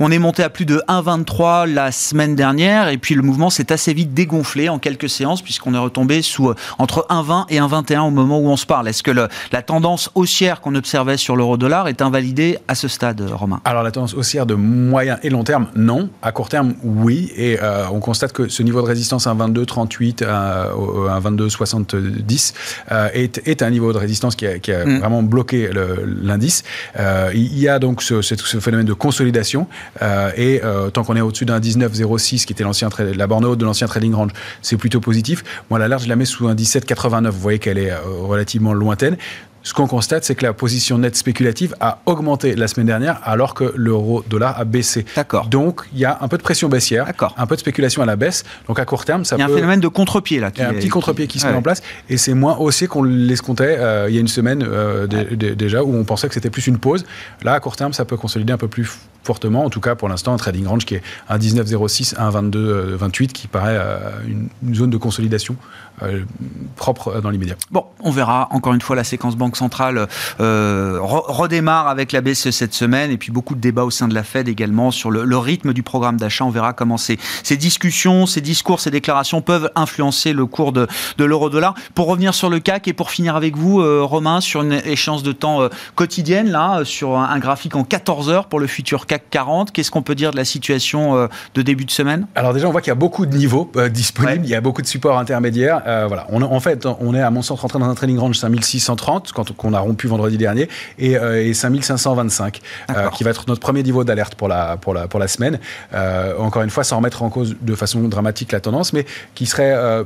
on 0.00 0.10
est 0.10 0.18
monté 0.18 0.42
à 0.42 0.48
plus 0.48 0.64
de 0.64 0.82
1,23 0.88 1.70
la 1.70 1.92
semaine 1.92 2.34
dernière, 2.34 2.88
et 2.88 2.96
puis 2.96 3.14
le 3.14 3.20
mouvement 3.20 3.50
s'est 3.50 3.72
assez 3.72 3.92
vite 3.92 4.14
dégonflé 4.14 4.70
en 4.70 4.78
quelques 4.78 5.10
séances, 5.10 5.42
puisqu'on 5.42 5.74
est 5.74 5.78
retombé 5.78 6.22
sous 6.22 6.54
entre 6.78 7.06
1,20 7.10 7.44
et 7.50 7.58
1,21 7.58 8.00
au 8.06 8.10
moment 8.10 8.38
où 8.38 8.48
on 8.48 8.56
se 8.56 8.64
parle. 8.64 8.88
Est-ce 8.88 9.02
que 9.02 9.10
la 9.10 9.62
tendance 9.62 10.10
haussière 10.14 10.62
qu'on 10.62 10.74
observait 10.74 11.18
sur 11.18 11.36
l'euro-dollar 11.36 11.88
est 11.88 12.00
invalidée 12.00 12.58
à 12.68 12.74
ce 12.74 12.88
stade, 12.88 13.20
Romain? 13.20 13.60
Alors 13.66 13.82
la 13.82 13.90
tendance 13.90 14.14
haussière 14.14 14.46
de 14.46 14.54
moyen 14.54 15.18
et 15.22 15.28
long 15.28 15.44
terme, 15.44 15.66
non. 15.76 16.08
À 16.22 16.32
court 16.32 16.48
terme, 16.48 16.74
oui. 16.82 17.30
Et 17.36 17.58
euh, 17.62 17.84
on 17.92 18.00
constate 18.00 18.32
que 18.32 18.48
ce 18.48 18.62
niveau 18.62 18.80
de 18.80 18.93
résistance 18.94 19.26
à 19.26 19.34
22,38, 19.34 20.24
à, 20.24 20.62
à 20.62 21.20
22,70 21.20 22.54
euh, 22.92 23.08
est, 23.12 23.46
est, 23.46 23.62
un 23.62 23.70
niveau 23.70 23.92
de 23.92 23.98
résistance 23.98 24.36
qui 24.36 24.46
a, 24.46 24.58
qui 24.58 24.72
a 24.72 24.86
mm. 24.86 24.98
vraiment 25.00 25.22
bloqué 25.22 25.70
l'indice. 26.22 26.62
Euh, 26.98 27.30
il 27.34 27.58
y 27.58 27.68
a 27.68 27.78
donc 27.78 28.02
ce, 28.02 28.22
ce, 28.22 28.60
phénomène 28.60 28.86
de 28.86 28.92
consolidation. 28.92 29.66
et 30.36 30.60
tant 30.92 31.04
qu'on 31.04 31.16
est 31.16 31.20
au-dessus 31.20 31.44
d'un 31.44 31.60
19,06 31.60 32.44
qui 32.44 32.52
était 32.52 32.64
l'ancien 32.64 32.88
la 32.98 33.26
borne 33.26 33.44
haute 33.44 33.58
de 33.58 33.64
l'ancien 33.64 33.86
trading 33.86 34.14
range, 34.14 34.30
c'est 34.62 34.76
plutôt 34.76 35.00
positif. 35.00 35.42
Moi, 35.70 35.78
la 35.78 35.88
large, 35.88 36.04
je 36.04 36.08
la 36.08 36.16
mets 36.16 36.24
sous 36.24 36.46
un 36.46 36.54
17,89. 36.54 37.30
Vous 37.30 37.40
voyez 37.40 37.58
qu'elle 37.58 37.78
est 37.78 37.92
relativement 37.94 38.72
lointaine 38.72 39.16
Ce 39.64 39.72
qu'on 39.72 39.86
constate, 39.86 40.24
c'est 40.24 40.34
que 40.34 40.44
la 40.44 40.52
position 40.52 40.98
nette 40.98 41.16
spéculative 41.16 41.74
a 41.80 42.00
augmenté 42.04 42.54
la 42.54 42.68
semaine 42.68 42.86
dernière 42.86 43.18
alors 43.24 43.54
que 43.54 43.72
l'euro-dollar 43.74 44.60
a 44.60 44.64
baissé. 44.66 45.06
D'accord. 45.16 45.46
Donc, 45.46 45.80
il 45.94 45.98
y 45.98 46.04
a 46.04 46.18
un 46.20 46.28
peu 46.28 46.36
de 46.36 46.42
pression 46.42 46.68
baissière, 46.68 47.06
un 47.38 47.46
peu 47.46 47.54
de 47.54 47.60
spéculation 47.60 48.02
à 48.02 48.06
la 48.06 48.16
baisse. 48.16 48.44
Donc, 48.68 48.78
à 48.78 48.84
court 48.84 49.06
terme, 49.06 49.24
ça 49.24 49.36
peut... 49.36 49.42
Il 49.42 49.46
y 49.46 49.48
a 49.48 49.52
un 49.52 49.56
phénomène 49.56 49.80
de 49.80 49.88
contre-pied 49.88 50.38
là. 50.38 50.50
Il 50.54 50.60
y 50.60 50.62
a 50.62 50.68
un 50.68 50.74
petit 50.74 50.90
contre-pied 50.90 51.26
qui 51.26 51.40
se 51.40 51.46
met 51.46 51.54
en 51.54 51.62
place 51.62 51.82
et 52.10 52.18
c'est 52.18 52.34
moins 52.34 52.58
haussier 52.58 52.88
qu'on 52.88 53.02
l'escomptait 53.02 53.76
euh, 53.78 54.06
il 54.10 54.14
y 54.14 54.18
a 54.18 54.20
une 54.20 54.28
semaine 54.28 54.62
euh, 54.62 55.06
déjà 55.06 55.82
où 55.82 55.96
on 55.96 56.04
pensait 56.04 56.28
que 56.28 56.34
c'était 56.34 56.50
plus 56.50 56.66
une 56.66 56.78
pause. 56.78 57.06
Là, 57.42 57.54
à 57.54 57.60
court 57.60 57.76
terme, 57.76 57.94
ça 57.94 58.04
peut 58.04 58.18
consolider 58.18 58.52
un 58.52 58.58
peu 58.58 58.68
plus 58.68 58.90
fortement, 59.22 59.64
en 59.64 59.70
tout 59.70 59.80
cas 59.80 59.94
pour 59.94 60.10
l'instant, 60.10 60.34
un 60.34 60.36
trading 60.36 60.66
range 60.66 60.84
qui 60.84 60.96
est 60.96 61.02
un 61.30 61.38
19,06, 61.38 62.16
un 62.18 62.28
22, 62.28 62.96
28, 62.96 63.32
qui 63.32 63.46
paraît 63.46 63.80
une, 64.28 64.48
une 64.62 64.74
zone 64.74 64.90
de 64.90 64.98
consolidation 64.98 65.56
euh, 65.93 65.93
propre 66.76 67.20
dans 67.20 67.30
l'immédiat. 67.30 67.56
Bon, 67.70 67.86
on 68.00 68.10
verra. 68.10 68.48
Encore 68.50 68.74
une 68.74 68.80
fois, 68.80 68.96
la 68.96 69.04
séquence 69.04 69.36
Banque 69.36 69.56
centrale 69.56 70.06
euh, 70.40 70.98
redémarre 71.00 71.88
avec 71.88 72.12
la 72.12 72.20
BCE 72.20 72.50
cette 72.50 72.74
semaine 72.74 73.10
et 73.10 73.16
puis 73.16 73.30
beaucoup 73.30 73.54
de 73.54 73.60
débats 73.60 73.84
au 73.84 73.90
sein 73.90 74.08
de 74.08 74.14
la 74.14 74.22
Fed 74.22 74.48
également 74.48 74.90
sur 74.90 75.10
le, 75.10 75.38
rythme 75.38 75.72
du 75.72 75.82
programme 75.82 76.16
d'achat. 76.16 76.44
On 76.44 76.50
verra 76.50 76.72
comment 76.72 76.96
ces, 76.96 77.18
ces, 77.42 77.56
discussions, 77.56 78.26
ces 78.26 78.40
discours, 78.40 78.80
ces 78.80 78.90
déclarations 78.90 79.40
peuvent 79.40 79.70
influencer 79.74 80.32
le 80.32 80.46
cours 80.46 80.72
de, 80.72 80.86
de 81.18 81.24
l'euro-dollar. 81.24 81.74
Pour 81.94 82.06
revenir 82.06 82.34
sur 82.34 82.50
le 82.50 82.60
CAC 82.60 82.88
et 82.88 82.92
pour 82.92 83.10
finir 83.10 83.36
avec 83.36 83.56
vous, 83.56 83.80
euh, 83.80 84.02
Romain, 84.02 84.40
sur 84.40 84.62
une 84.62 84.72
échéance 84.72 85.22
de 85.22 85.32
temps 85.32 85.68
quotidienne, 85.94 86.50
là, 86.50 86.84
sur 86.84 87.18
un, 87.18 87.38
graphique 87.38 87.76
en 87.76 87.84
14 87.84 88.30
heures 88.30 88.46
pour 88.46 88.60
le 88.60 88.66
futur 88.66 89.06
CAC 89.06 89.24
40, 89.30 89.72
qu'est-ce 89.72 89.90
qu'on 89.90 90.02
peut 90.02 90.14
dire 90.14 90.30
de 90.30 90.36
la 90.36 90.44
situation 90.44 91.28
de 91.54 91.62
début 91.62 91.84
de 91.84 91.90
semaine? 91.90 92.26
Alors 92.34 92.54
déjà, 92.54 92.68
on 92.68 92.72
voit 92.72 92.80
qu'il 92.80 92.90
y 92.90 92.92
a 92.92 92.96
beaucoup 92.96 93.26
de 93.26 93.36
niveaux 93.36 93.70
disponibles, 93.90 94.44
il 94.44 94.50
y 94.50 94.54
a 94.54 94.60
beaucoup 94.60 94.82
de 94.82 94.86
supports 94.86 95.18
intermédiaires. 95.18 95.82
Euh, 95.94 96.06
voilà, 96.06 96.26
on, 96.30 96.42
en 96.42 96.60
fait, 96.60 96.86
on 96.86 97.14
est 97.14 97.20
à 97.20 97.30
mon 97.30 97.42
sens 97.42 97.60
rentré 97.60 97.78
dans 97.78 97.88
un 97.88 97.94
trading 97.94 98.18
range 98.18 98.38
5630 98.38 99.32
quand 99.32 99.54
qu'on 99.56 99.72
a 99.72 99.80
rompu 99.80 100.06
vendredi 100.06 100.36
dernier 100.36 100.68
et, 100.98 101.16
euh, 101.16 101.44
et 101.44 101.54
5525 101.54 102.60
euh, 102.90 103.08
qui 103.10 103.24
va 103.24 103.30
être 103.30 103.44
notre 103.48 103.60
premier 103.60 103.82
niveau 103.82 104.04
d'alerte 104.04 104.34
pour 104.34 104.48
la 104.48 104.76
pour 104.76 104.94
la 104.94 105.08
pour 105.08 105.20
la 105.20 105.28
semaine. 105.28 105.58
encore 106.38 106.62
une 106.62 106.70
fois, 106.70 106.84
sans 106.84 106.96
remettre 106.96 107.22
en 107.22 107.30
cause 107.30 107.56
de 107.60 107.74
façon 107.74 108.00
dramatique 108.08 108.52
la 108.52 108.60
tendance, 108.60 108.92
mais 108.92 109.06
qui 109.34 109.46
serait 109.46 110.04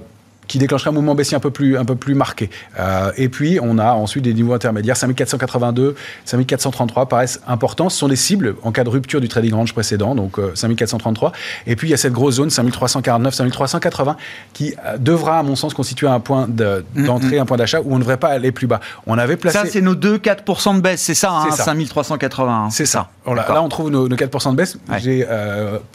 qui 0.49 0.59
déclencherait 0.59 0.91
un 0.91 0.95
mouvement 0.95 1.15
baissier 1.15 1.37
un 1.37 1.41
peu 1.41 1.51
plus, 1.51 1.77
un 1.77 1.85
peu 1.85 1.95
plus 1.95 2.15
marqué. 2.15 2.51
Euh, 2.79 3.13
et 3.17 3.29
puis, 3.29 3.59
on 3.63 3.79
a 3.79 3.93
ensuite 3.93 4.25
des 4.25 4.35
niveaux 4.35 4.55
intermédiaires. 4.55 4.97
5482, 4.97 5.95
5433 6.25 7.07
paraissent 7.07 7.41
importants. 7.47 7.89
Ce 7.91 7.99
sont 7.99 8.09
des 8.09 8.17
cibles 8.17 8.57
en 8.63 8.73
cas 8.73 8.83
de 8.83 8.89
rupture 8.89 9.21
du 9.21 9.29
trading 9.29 9.55
range 9.55 9.75
précédent, 9.75 10.15
donc 10.15 10.39
5433. 10.55 11.29
Euh, 11.29 11.33
et 11.71 11.77
puis, 11.77 11.89
il 11.89 11.91
y 11.91 11.95
a 11.95 11.99
cette 11.99 12.15
grosse 12.15 12.37
zone, 12.37 12.51
5349, 12.51 13.35
5380, 13.35 14.17
qui 14.55 14.75
euh, 14.87 14.97
devra, 14.99 15.39
à 15.39 15.43
mon 15.43 15.55
sens, 15.55 15.75
constituer 15.75 16.09
un 16.09 16.21
point 16.21 16.49
mm-hmm. 16.49 17.05
d'entrée, 17.05 17.39
un 17.39 17.47
point 17.47 17.59
d'achat 17.59 17.81
où 17.81 17.93
on 17.93 17.97
ne 17.97 18.01
devrait 18.01 18.17
pas 18.17 18.29
aller 18.29 18.51
plus 18.51 18.67
bas. 18.67 18.81
On 19.07 19.19
avait 19.19 19.37
placé... 19.37 19.59
Ça, 19.59 19.67
c'est 19.67 19.83
nos 19.83 19.95
2-4% 19.95 20.77
de 20.77 20.81
baisse, 20.81 21.03
c'est 21.03 21.15
ça, 21.15 21.31
hein, 21.31 21.51
5380. 21.51 22.71
C'est 22.71 22.87
ça. 22.87 23.11
Là, 23.27 23.63
on 23.63 23.69
trouve 23.69 23.91
nos, 23.91 24.09
4% 24.09 24.53
de 24.53 24.57
baisse. 24.57 24.79
J'ai 24.99 25.27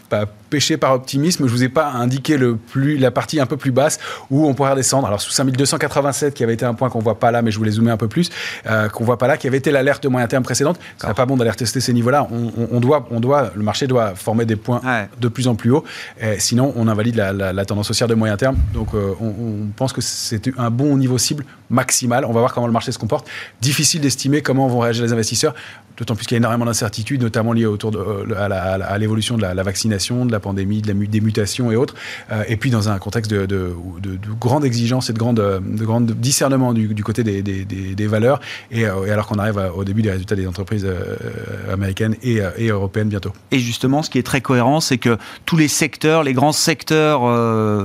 pas 0.08 0.26
péché 0.50 0.76
par 0.76 0.92
optimisme. 0.92 1.46
Je 1.46 1.52
vous 1.52 1.64
ai 1.64 1.68
pas 1.68 1.90
indiqué 1.90 2.36
le 2.36 2.56
plus, 2.56 2.96
la 2.98 3.10
partie 3.10 3.40
un 3.40 3.46
peu 3.46 3.56
plus 3.56 3.70
basse 3.70 3.98
où 4.30 4.46
on 4.46 4.54
pourrait 4.54 4.70
redescendre. 4.70 5.06
Alors 5.06 5.20
sous 5.20 5.30
5287 5.30 6.34
qui 6.34 6.44
avait 6.44 6.54
été 6.54 6.64
un 6.64 6.74
point 6.74 6.90
qu'on 6.90 7.00
voit 7.00 7.18
pas 7.18 7.30
là, 7.30 7.42
mais 7.42 7.50
je 7.50 7.58
voulais 7.58 7.72
zoomer 7.72 7.90
un 7.90 7.96
peu 7.96 8.08
plus, 8.08 8.30
euh, 8.66 8.88
qu'on 8.88 9.04
voit 9.04 9.18
pas 9.18 9.26
là, 9.26 9.36
qui 9.36 9.46
avait 9.46 9.58
été 9.58 9.70
l'alerte 9.70 10.02
de 10.02 10.08
moyen 10.08 10.26
terme 10.26 10.42
précédente. 10.44 10.78
Ce 10.98 11.06
n'est 11.06 11.14
pas 11.14 11.26
bon 11.26 11.36
d'aller 11.36 11.52
tester 11.52 11.80
ces 11.80 11.92
niveaux-là. 11.92 12.28
On, 12.70 12.80
doit, 12.80 13.06
on 13.10 13.20
doit, 13.20 13.52
le 13.54 13.62
marché 13.62 13.86
doit 13.86 14.14
former 14.14 14.44
des 14.44 14.56
points 14.56 14.80
de 15.20 15.28
plus 15.28 15.48
en 15.48 15.54
plus 15.54 15.70
hauts. 15.70 15.84
sinon, 16.38 16.72
on 16.76 16.88
invalide 16.88 17.16
la, 17.16 17.64
tendance 17.64 17.90
haussière 17.90 18.08
de 18.08 18.14
moyen 18.14 18.36
terme. 18.36 18.56
Donc 18.72 18.94
euh, 18.94 19.14
on, 19.20 19.68
pense 19.76 19.92
que 19.92 20.00
c'est 20.00 20.50
un 20.58 20.70
bon 20.70 20.96
niveau 20.96 21.18
cible 21.18 21.44
maximal. 21.70 22.24
On 22.24 22.32
va 22.32 22.40
voir 22.40 22.54
comment 22.54 22.66
le 22.66 22.72
marché 22.72 22.92
se 22.92 22.98
comporte. 22.98 23.28
Difficile 23.60 24.00
d'estimer 24.00 24.42
comment 24.42 24.68
vont 24.68 24.80
réagir 24.80 25.04
les 25.04 25.12
investisseurs, 25.12 25.54
d'autant 25.96 26.14
plus 26.16 26.26
qu'il 26.26 26.34
y 26.34 26.36
a 26.36 26.38
énormément 26.38 26.64
d'incertitudes, 26.64 27.22
notamment 27.22 27.52
liées 27.52 27.66
autour 27.66 27.90
de, 27.90 27.98
euh, 27.98 28.34
à 28.38 28.98
l'évolution 28.98 29.36
de 29.36 29.42
la, 29.42 29.62
vaccination, 29.62 30.26
de 30.26 30.32
la 30.32 30.40
pandémie, 30.40 30.82
de 30.82 30.88
la, 30.88 30.94
des 30.94 31.20
mutations 31.20 31.70
et 31.70 31.76
autres. 31.76 31.94
et 32.48 32.56
puis 32.56 32.70
dans 32.70 32.88
un 32.88 32.98
contexte 32.98 33.30
de, 33.30 33.46
de, 33.46 33.74
de 34.00 34.18
grande 34.38 34.64
exigence 34.64 35.10
et 35.10 35.12
de 35.12 35.18
grande, 35.18 35.36
de 35.36 35.84
grande 35.84 36.12
discernement 36.12 36.72
du, 36.72 37.04
côté 37.04 37.22
des, 37.24 37.42
des, 37.42 38.06
valeurs, 38.06 38.40
euh, 38.74 39.06
et, 39.06 39.10
alors 39.10 39.26
qu'on 39.26 39.38
arrive 39.38 39.60
au 39.76 39.84
début 39.84 40.02
des 40.02 40.10
résultats 40.10 40.36
des 40.36 40.46
entreprises 40.46 40.86
euh, 40.86 41.72
américaines 41.72 42.16
et, 42.22 42.40
euh, 42.40 42.50
et, 42.56 42.68
européennes 42.68 43.08
bientôt. 43.08 43.32
Et 43.50 43.58
justement, 43.58 44.02
ce 44.02 44.10
qui 44.10 44.18
est 44.18 44.22
très 44.22 44.40
cohérent, 44.40 44.80
c'est 44.80 44.98
que 44.98 45.16
tous 45.46 45.56
les 45.56 45.68
secteurs, 45.68 46.22
les 46.22 46.32
grands 46.32 46.52
secteurs 46.52 47.22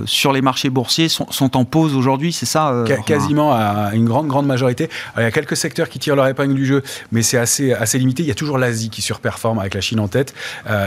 sur 0.06 0.34
les 0.34 0.42
marchés 0.42 0.70
boursiers 0.70 1.10
sont, 1.10 1.28
sont 1.32 1.58
en 1.58 1.66
pause 1.66 1.96
aujourd'hui, 1.96 2.34
c'est 2.34 2.46
ça 2.46 2.84
Quasiment 3.06 3.54
à 3.54 3.92
une 3.94 4.06
grande, 4.06 4.28
grande 4.28 4.46
majorité. 4.46 4.90
il 5.18 5.22
y 5.22 5.26
a 5.26 5.32
quelques 5.32 5.58
secteurs 5.58 5.90
qui 5.90 6.00
tirent 6.00 6.16
leur 6.16 6.28
épingle 6.28 6.54
du 6.54 6.66
jeu, 6.66 6.84
mais 7.12 7.22
c'est 7.22 7.38
assez, 7.38 7.74
assez 7.74 7.99
limité. 8.00 8.24
Il 8.24 8.30
y 8.30 8.32
a 8.32 8.36
toujours 8.36 8.58
l'Asie 8.58 8.90
qui 8.90 9.02
surperforme 9.02 9.60
avec 9.60 9.74
la 9.74 9.82
Chine 9.82 10.00
en 10.00 10.08
tête. 10.08 10.34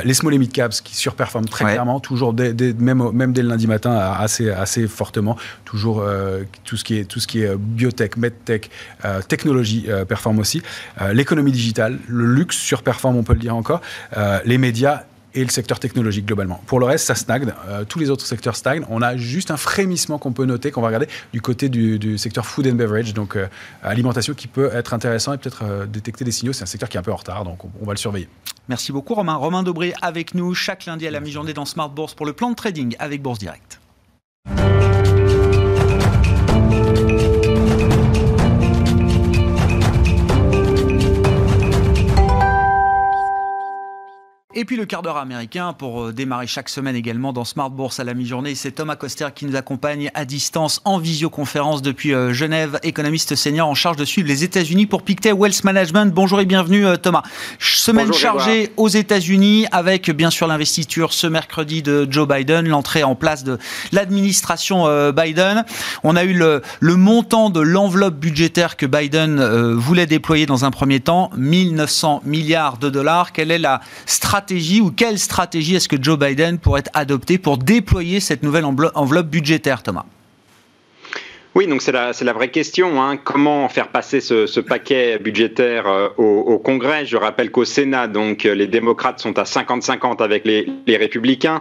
les 0.04 0.14
small 0.14 0.34
et 0.34 0.38
mid 0.38 0.52
caps 0.52 0.80
qui 0.80 0.96
surperforment 0.96 1.48
très 1.48 1.64
clairement, 1.64 2.00
toujours 2.00 2.32
dès, 2.32 2.54
même, 2.78 3.10
même 3.12 3.32
dès 3.32 3.42
le 3.42 3.48
lundi 3.48 3.66
matin, 3.66 3.92
assez, 4.18 4.50
assez 4.50 4.86
fortement 4.86 5.36
toujours 5.72 6.02
euh, 6.02 6.42
tout 6.64 6.76
ce 6.76 6.84
qui 6.84 6.98
est 6.98 7.04
tout 7.04 7.18
ce 7.18 7.26
qui 7.26 7.42
est 7.42 7.48
euh, 7.48 7.56
biotech, 7.58 8.18
medtech, 8.18 8.70
euh, 9.04 9.22
technologie 9.22 9.88
performe 10.08 10.38
aussi. 10.38 10.62
L'économie 11.12 11.52
digitale, 11.52 11.98
le 12.08 12.26
luxe 12.26 12.56
surperforme, 12.56 13.16
on 13.16 13.22
peut 13.22 13.32
le 13.32 13.38
dire 13.38 13.56
encore. 13.56 13.80
les 14.44 14.58
médias 14.58 15.04
et 15.34 15.42
le 15.42 15.50
secteur 15.50 15.78
technologique 15.80 16.26
globalement. 16.26 16.62
Pour 16.66 16.80
le 16.80 16.86
reste, 16.86 17.06
ça 17.06 17.14
stagne. 17.14 17.52
tous 17.88 17.98
les 17.98 18.10
autres 18.10 18.26
secteurs 18.26 18.56
stagnent. 18.56 18.84
On 18.88 19.02
a 19.02 19.16
juste 19.16 19.50
un 19.50 19.56
frémissement 19.56 20.18
qu'on 20.18 20.32
peut 20.32 20.44
noter, 20.44 20.70
qu'on 20.70 20.80
va 20.80 20.88
regarder 20.88 21.08
du 21.32 21.40
côté 21.40 21.68
du, 21.68 22.18
secteur 22.18 22.46
food 22.46 22.66
and 22.66 22.74
beverage, 22.74 23.14
donc 23.14 23.36
alimentation 23.82 24.34
qui 24.34 24.46
peut 24.46 24.70
être 24.72 24.94
intéressant 24.94 25.32
et 25.32 25.38
peut-être 25.38 25.86
détecter 25.86 26.24
des 26.24 26.32
signaux. 26.32 26.52
C'est 26.52 26.64
un 26.64 26.66
secteur 26.66 26.88
qui 26.88 26.96
est 26.96 27.00
un 27.00 27.02
peu 27.02 27.12
en 27.12 27.16
retard, 27.16 27.44
donc 27.44 27.64
on, 27.64 27.84
va 27.84 27.92
le 27.92 27.98
surveiller. 27.98 28.28
Merci 28.68 28.92
beaucoup 28.92 29.14
Romain. 29.14 29.34
Romain 29.34 29.62
Dobré 29.62 29.94
avec 30.02 30.34
nous 30.34 30.54
chaque 30.54 30.86
lundi 30.86 31.06
à 31.06 31.10
la 31.10 31.20
mi-journée 31.20 31.52
dans 31.52 31.64
Smart 31.64 31.88
Bourse 31.88 32.14
pour 32.14 32.26
le 32.26 32.32
plan 32.32 32.50
de 32.50 32.56
trading 32.56 32.94
avec 32.98 33.22
Bourse 33.22 33.38
Direct. 33.38 33.80
Et 44.62 44.64
puis 44.64 44.76
le 44.76 44.86
quart 44.86 45.02
d'heure 45.02 45.16
américain 45.16 45.72
pour 45.72 46.04
euh, 46.04 46.12
démarrer 46.12 46.46
chaque 46.46 46.68
semaine 46.68 46.94
également 46.94 47.32
dans 47.32 47.44
Smart 47.44 47.68
Bourse 47.68 47.98
à 47.98 48.04
la 48.04 48.14
mi-journée. 48.14 48.54
C'est 48.54 48.70
Thomas 48.70 48.94
Coster 48.94 49.26
qui 49.34 49.44
nous 49.44 49.56
accompagne 49.56 50.08
à 50.14 50.24
distance 50.24 50.80
en 50.84 50.98
visioconférence 50.98 51.82
depuis 51.82 52.14
euh, 52.14 52.32
Genève, 52.32 52.78
économiste 52.84 53.34
senior 53.34 53.66
en 53.66 53.74
charge 53.74 53.96
de 53.96 54.04
suivre 54.04 54.28
les 54.28 54.44
États-Unis 54.44 54.86
pour 54.86 55.02
Pictet 55.02 55.32
Wealth 55.32 55.64
Management. 55.64 56.14
Bonjour 56.14 56.40
et 56.40 56.44
bienvenue 56.44 56.86
euh, 56.86 56.94
Thomas. 56.94 57.24
Semaine 57.58 58.12
chargée 58.12 58.70
aux 58.76 58.86
États-Unis 58.86 59.66
avec 59.72 60.12
bien 60.12 60.30
sûr 60.30 60.46
l'investiture 60.46 61.12
ce 61.12 61.26
mercredi 61.26 61.82
de 61.82 62.06
Joe 62.08 62.28
Biden, 62.28 62.68
l'entrée 62.68 63.02
en 63.02 63.16
place 63.16 63.42
de 63.42 63.58
l'administration 63.90 65.10
Biden. 65.10 65.64
On 66.04 66.14
a 66.14 66.22
eu 66.22 66.34
le, 66.34 66.62
le 66.78 66.94
montant 66.94 67.50
de 67.50 67.58
l'enveloppe 67.58 68.14
budgétaire 68.14 68.76
que 68.76 68.86
Biden 68.86 69.42
voulait 69.74 70.06
déployer 70.06 70.46
dans 70.46 70.64
un 70.64 70.70
premier 70.70 71.00
temps, 71.00 71.30
1900 71.36 72.22
milliards 72.24 72.78
de 72.78 72.90
dollars. 72.90 73.32
Quelle 73.32 73.50
est 73.50 73.58
la 73.58 73.80
stratégie 74.06 74.51
ou 74.80 74.90
quelle 74.90 75.18
stratégie 75.18 75.74
est-ce 75.74 75.88
que 75.88 76.02
Joe 76.02 76.18
Biden 76.18 76.58
pourrait 76.58 76.84
adopter 76.94 77.38
pour 77.38 77.58
déployer 77.58 78.20
cette 78.20 78.42
nouvelle 78.42 78.64
enveloppe 78.64 79.28
budgétaire, 79.28 79.82
Thomas? 79.82 80.04
Oui, 81.54 81.66
donc 81.66 81.82
c'est 81.82 81.92
la, 81.92 82.32
vraie 82.32 82.50
question. 82.50 83.02
Hein. 83.02 83.18
Comment 83.18 83.68
faire 83.68 83.88
passer 83.88 84.20
ce, 84.20 84.60
paquet 84.60 85.18
budgétaire 85.18 85.86
euh, 85.86 86.08
au, 86.16 86.58
Congrès? 86.58 87.04
Je 87.04 87.18
rappelle 87.18 87.50
qu'au 87.50 87.66
Sénat, 87.66 88.06
donc 88.06 88.44
les 88.44 88.66
démocrates 88.66 89.20
sont 89.20 89.38
à 89.38 89.42
50-50 89.42 90.22
avec 90.22 90.46
les, 90.46 90.66
républicains. 90.96 91.60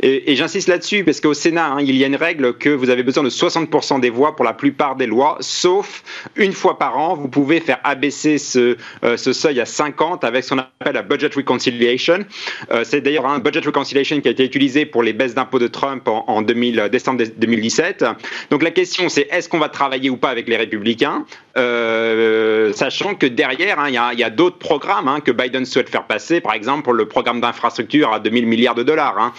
Et, 0.00 0.36
j'insiste 0.36 0.68
là-dessus 0.68 1.02
parce 1.02 1.20
qu'au 1.20 1.34
Sénat, 1.34 1.72
hein, 1.72 1.80
il 1.80 1.96
y 1.96 2.04
a 2.04 2.06
une 2.06 2.16
règle 2.16 2.56
que 2.56 2.68
vous 2.68 2.88
avez 2.88 3.02
besoin 3.02 3.24
de 3.24 3.30
60% 3.30 3.98
des 3.98 4.10
voix 4.10 4.36
pour 4.36 4.44
la 4.44 4.52
plupart 4.52 4.94
des 4.94 5.06
lois, 5.06 5.38
sauf 5.40 6.04
une 6.36 6.52
fois 6.52 6.78
par 6.78 6.96
an, 6.96 7.14
vous 7.14 7.28
pouvez 7.28 7.58
faire 7.58 7.80
abaisser 7.82 8.38
ce, 8.38 8.76
euh, 9.02 9.16
seuil 9.16 9.60
à 9.60 9.66
50 9.66 10.22
avec 10.22 10.44
ce 10.44 10.50
qu'on 10.50 10.60
appelle 10.60 10.94
la 10.94 11.02
budget 11.02 11.30
reconciliation. 11.34 12.18
Euh, 12.70 12.84
c'est 12.84 13.00
d'ailleurs 13.00 13.26
un 13.26 13.40
budget 13.40 13.60
reconciliation 13.60 14.20
qui 14.20 14.28
a 14.28 14.30
été 14.30 14.44
utilisé 14.44 14.86
pour 14.86 15.02
les 15.02 15.12
baisses 15.12 15.34
d'impôts 15.34 15.58
de 15.58 15.66
Trump 15.66 16.06
en, 16.06 16.24
en 16.28 16.42
2000, 16.42 16.88
décembre 16.92 17.24
2017. 17.36 18.04
Donc 18.50 18.62
la 18.62 18.70
question, 18.70 19.08
c'est 19.08 19.31
est-ce 19.32 19.48
qu'on 19.48 19.58
va 19.58 19.68
travailler 19.68 20.10
ou 20.10 20.16
pas 20.16 20.28
avec 20.28 20.46
les 20.46 20.56
républicains, 20.56 21.24
euh, 21.56 22.72
sachant 22.72 23.14
que 23.14 23.26
derrière, 23.26 23.80
hein, 23.80 23.88
il 23.88 24.18
y 24.18 24.24
a, 24.24 24.30
d'autres 24.30 24.58
programmes 24.58 25.08
hein, 25.08 25.20
que 25.20 25.32
Biden 25.32 25.64
souhaite 25.64 25.88
faire 25.88 26.04
passer, 26.04 26.40
par 26.40 26.54
exemple 26.54 26.92
le 26.92 27.06
programme 27.06 27.40
d'infrastructure 27.40 28.12
à 28.12 28.20
2000 28.20 28.46
milliards 28.46 28.74
de 28.74 28.82
dollars. 28.82 29.18
Hein. 29.18 29.32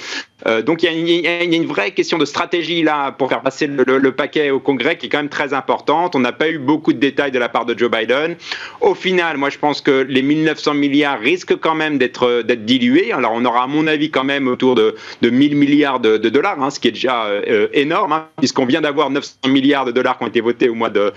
Euh, 0.45 0.61
donc 0.61 0.83
il 0.83 1.09
y, 1.09 1.27
a 1.27 1.43
une 1.43 1.65
vraie 1.65 1.91
question 1.91 2.17
de 2.17 2.25
stratégie 2.25 2.83
là 2.83 3.11
pour 3.11 3.29
faire 3.29 3.41
passer 3.41 3.67
le, 3.67 4.11
paquet 4.11 4.49
au 4.49 4.59
Congrès 4.59 4.97
qui 4.97 5.05
est 5.05 5.09
quand 5.09 5.19
même 5.19 5.29
très 5.29 5.53
importante. 5.53 6.15
On 6.15 6.19
n'a 6.19 6.33
pas 6.33 6.49
eu 6.49 6.59
beaucoup 6.59 6.91
de 6.91 6.99
détails 6.99 7.31
de 7.31 7.39
la 7.39 7.49
part 7.49 7.65
de 7.65 7.77
Joe 7.77 7.89
Biden. 7.89 8.35
Au 8.81 8.93
final, 8.93 9.37
moi 9.37 9.49
je 9.49 9.57
pense 9.57 9.79
que 9.79 10.05
les 10.07 10.21
1900 10.21 10.73
milliards 10.73 11.19
risquent 11.19 11.55
quand 11.55 11.75
même 11.75 11.97
d'être 11.97 12.41
d'être 12.41 12.65
dilués. 12.65 13.13
Alors 13.13 13.31
on 13.33 13.45
aura 13.45 13.63
à 13.63 13.67
mon 13.67 13.87
avis 13.87 14.11
quand 14.11 14.25
même 14.25 14.47
autour 14.47 14.75
de, 14.75 14.95
de 15.21 15.29
1000 15.29 15.55
milliards 15.55 15.99
de, 15.99 16.17
dollars, 16.17 16.71
ce 16.71 16.79
qui 16.79 16.89
est 16.89 16.91
déjà 16.91 17.25
euh, 17.25 17.67
énorme, 17.73 18.23
puisqu'on 18.37 18.65
vient 18.65 18.81
d'avoir 18.81 19.09
900 19.09 19.47
milliards 19.47 19.82
de 19.85 19.91
dollars 19.91 20.17
qui 20.17 20.23
ont 20.23 20.27
été 20.27 20.41
votés 20.41 20.69
au 20.69 20.75
mois 20.75 20.89
de, 20.89 21.13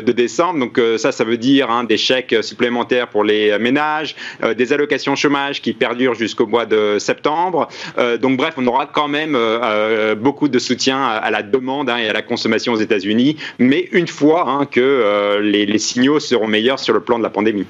décembre. 0.00 0.60
Donc 0.60 0.80
ça, 0.96 1.12
ça 1.12 1.24
veut 1.24 1.36
dire 1.36 1.70
hein, 1.70 1.84
des 1.84 1.96
chèques 1.96 2.36
supplémentaires 2.42 3.08
pour 3.08 3.24
les 3.24 3.58
ménages, 3.58 4.16
des 4.56 4.72
allocations 4.72 5.16
chômage 5.16 5.60
qui 5.60 5.72
perdurent 5.72 6.14
jusqu'au 6.14 6.46
mois 6.46 6.66
de 6.66 6.96
septembre. 6.98 7.68
donc 8.20 8.36
bref, 8.36 8.54
on 8.56 8.66
aura 8.66 8.86
quand 8.86 9.08
même 9.08 9.36
beaucoup 10.18 10.48
de 10.48 10.58
soutien 10.58 11.02
à, 11.02 11.30
la 11.30 11.42
demande 11.42 11.90
hein, 11.90 11.98
et 11.98 12.08
à 12.08 12.12
la 12.12 12.22
consommation 12.22 12.72
aux 12.72 12.80
États-Unis, 12.80 13.36
mais 13.58 13.88
une 13.92 14.08
fois 14.08 14.48
hein, 14.48 14.66
que 14.66 15.40
les 15.42 15.78
signaux 15.78 16.20
seront 16.20 16.46
meilleurs 16.46 16.78
sur 16.78 16.94
le 16.94 17.00
plan 17.00 17.18
de 17.18 17.22
la 17.22 17.30
pandémie. 17.30 17.66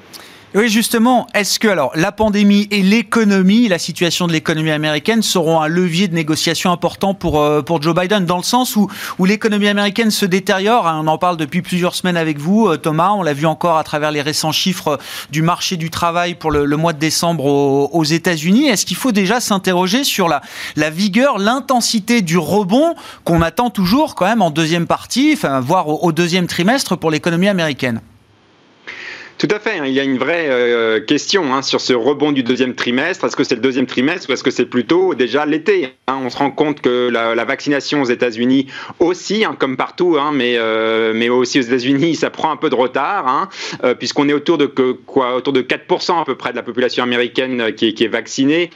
Oui, 0.55 0.67
justement, 0.67 1.27
est-ce 1.35 1.59
que 1.59 1.67
alors 1.67 1.91
la 1.93 2.11
pandémie 2.11 2.67
et 2.71 2.81
l'économie, 2.81 3.67
la 3.67 3.77
situation 3.77 4.25
de 4.25 4.33
l'économie 4.33 4.71
américaine 4.71 5.21
seront 5.21 5.61
un 5.61 5.67
levier 5.67 6.07
de 6.07 6.15
négociation 6.15 6.71
important 6.71 7.13
pour, 7.13 7.39
euh, 7.39 7.61
pour 7.61 7.83
Joe 7.83 7.93
Biden, 7.93 8.25
dans 8.25 8.37
le 8.37 8.43
sens 8.43 8.75
où, 8.75 8.89
où 9.19 9.25
l'économie 9.25 9.67
américaine 9.67 10.09
se 10.09 10.25
détériore 10.25 10.87
hein, 10.87 11.01
On 11.03 11.07
en 11.07 11.19
parle 11.19 11.37
depuis 11.37 11.61
plusieurs 11.61 11.93
semaines 11.93 12.17
avec 12.17 12.39
vous, 12.39 12.67
euh, 12.67 12.77
Thomas. 12.77 13.11
On 13.11 13.21
l'a 13.21 13.33
vu 13.33 13.45
encore 13.45 13.77
à 13.77 13.83
travers 13.83 14.09
les 14.09 14.23
récents 14.23 14.51
chiffres 14.51 14.97
du 15.29 15.43
marché 15.43 15.77
du 15.77 15.91
travail 15.91 16.33
pour 16.33 16.49
le, 16.49 16.65
mois 16.77 16.93
de 16.93 16.99
décembre 16.99 17.45
aux, 17.45 18.03
États-Unis. 18.03 18.69
Est-ce 18.69 18.87
qu'il 18.87 18.97
faut 18.97 19.11
déjà 19.11 19.39
s'interroger 19.39 20.03
sur 20.03 20.27
la, 20.27 20.41
la 20.75 20.89
vigueur, 20.89 21.37
l'intensité 21.37 22.23
du 22.23 22.39
rebond 22.39 22.95
qu'on 23.23 23.43
attend 23.43 23.69
toujours 23.69 24.15
quand 24.15 24.25
même 24.25 24.41
en 24.41 24.49
deuxième 24.49 24.87
partie, 24.87 25.33
enfin, 25.35 25.59
voire 25.59 25.87
au 26.03 26.11
deuxième 26.11 26.47
trimestre 26.47 26.97
pour 26.97 27.11
l'économie 27.11 27.49
américaine? 27.49 28.01
Tout 29.39 29.47
à 29.51 29.59
fait. 29.59 29.79
Hein. 29.79 29.85
Il 29.85 29.93
y 29.93 30.01
a 30.01 30.03
une 30.03 30.17
vraie 30.17 30.47
euh, 30.49 30.99
question 30.99 31.53
hein, 31.53 31.61
sur 31.61 31.79
ce 31.79 31.93
rebond 31.93 32.33
du 32.33 32.43
deuxième 32.43 32.75
trimestre. 32.75 33.23
Est-ce 33.23 33.37
que 33.37 33.45
c'est 33.45 33.55
le 33.55 33.61
deuxième 33.61 33.85
trimestre 33.85 34.29
ou 34.29 34.33
est-ce 34.33 34.43
que 34.43 34.51
c'est 34.51 34.65
plutôt 34.65 35.15
déjà 35.15 35.45
l'été 35.45 35.93
hein? 36.07 36.19
On 36.21 36.29
se 36.29 36.37
rend 36.37 36.51
compte 36.51 36.81
que 36.81 37.07
la, 37.09 37.45
vaccination 37.45 38.01
aux 38.01 38.05
États-Unis 38.05 38.67
aussi, 38.99 39.45
comme 39.57 39.77
partout, 39.77 40.17
mais, 40.33 40.55
euh, 40.57 41.13
mais 41.15 41.29
aussi 41.29 41.59
aux 41.59 41.63
États-Unis, 41.63 42.15
ça 42.15 42.29
prend 42.29 42.51
un 42.51 42.57
peu 42.57 42.69
de 42.69 42.75
retard, 42.75 43.49
euh, 43.83 43.95
puisqu'on 43.95 44.27
est 44.27 44.33
autour 44.33 44.57
de 44.57 44.65
quoi, 44.65 45.35
autour 45.35 45.53
de 45.53 45.61
4% 45.61 46.21
à 46.21 46.25
peu 46.25 46.35
près 46.35 46.51
de 46.51 46.57
la 46.57 46.61
population 46.61 47.01
américaine 47.03 47.73
qui 47.73 47.87
est, 47.87 47.93
qui 47.93 48.03
est 48.03 48.09
vaccinée. 48.09 48.71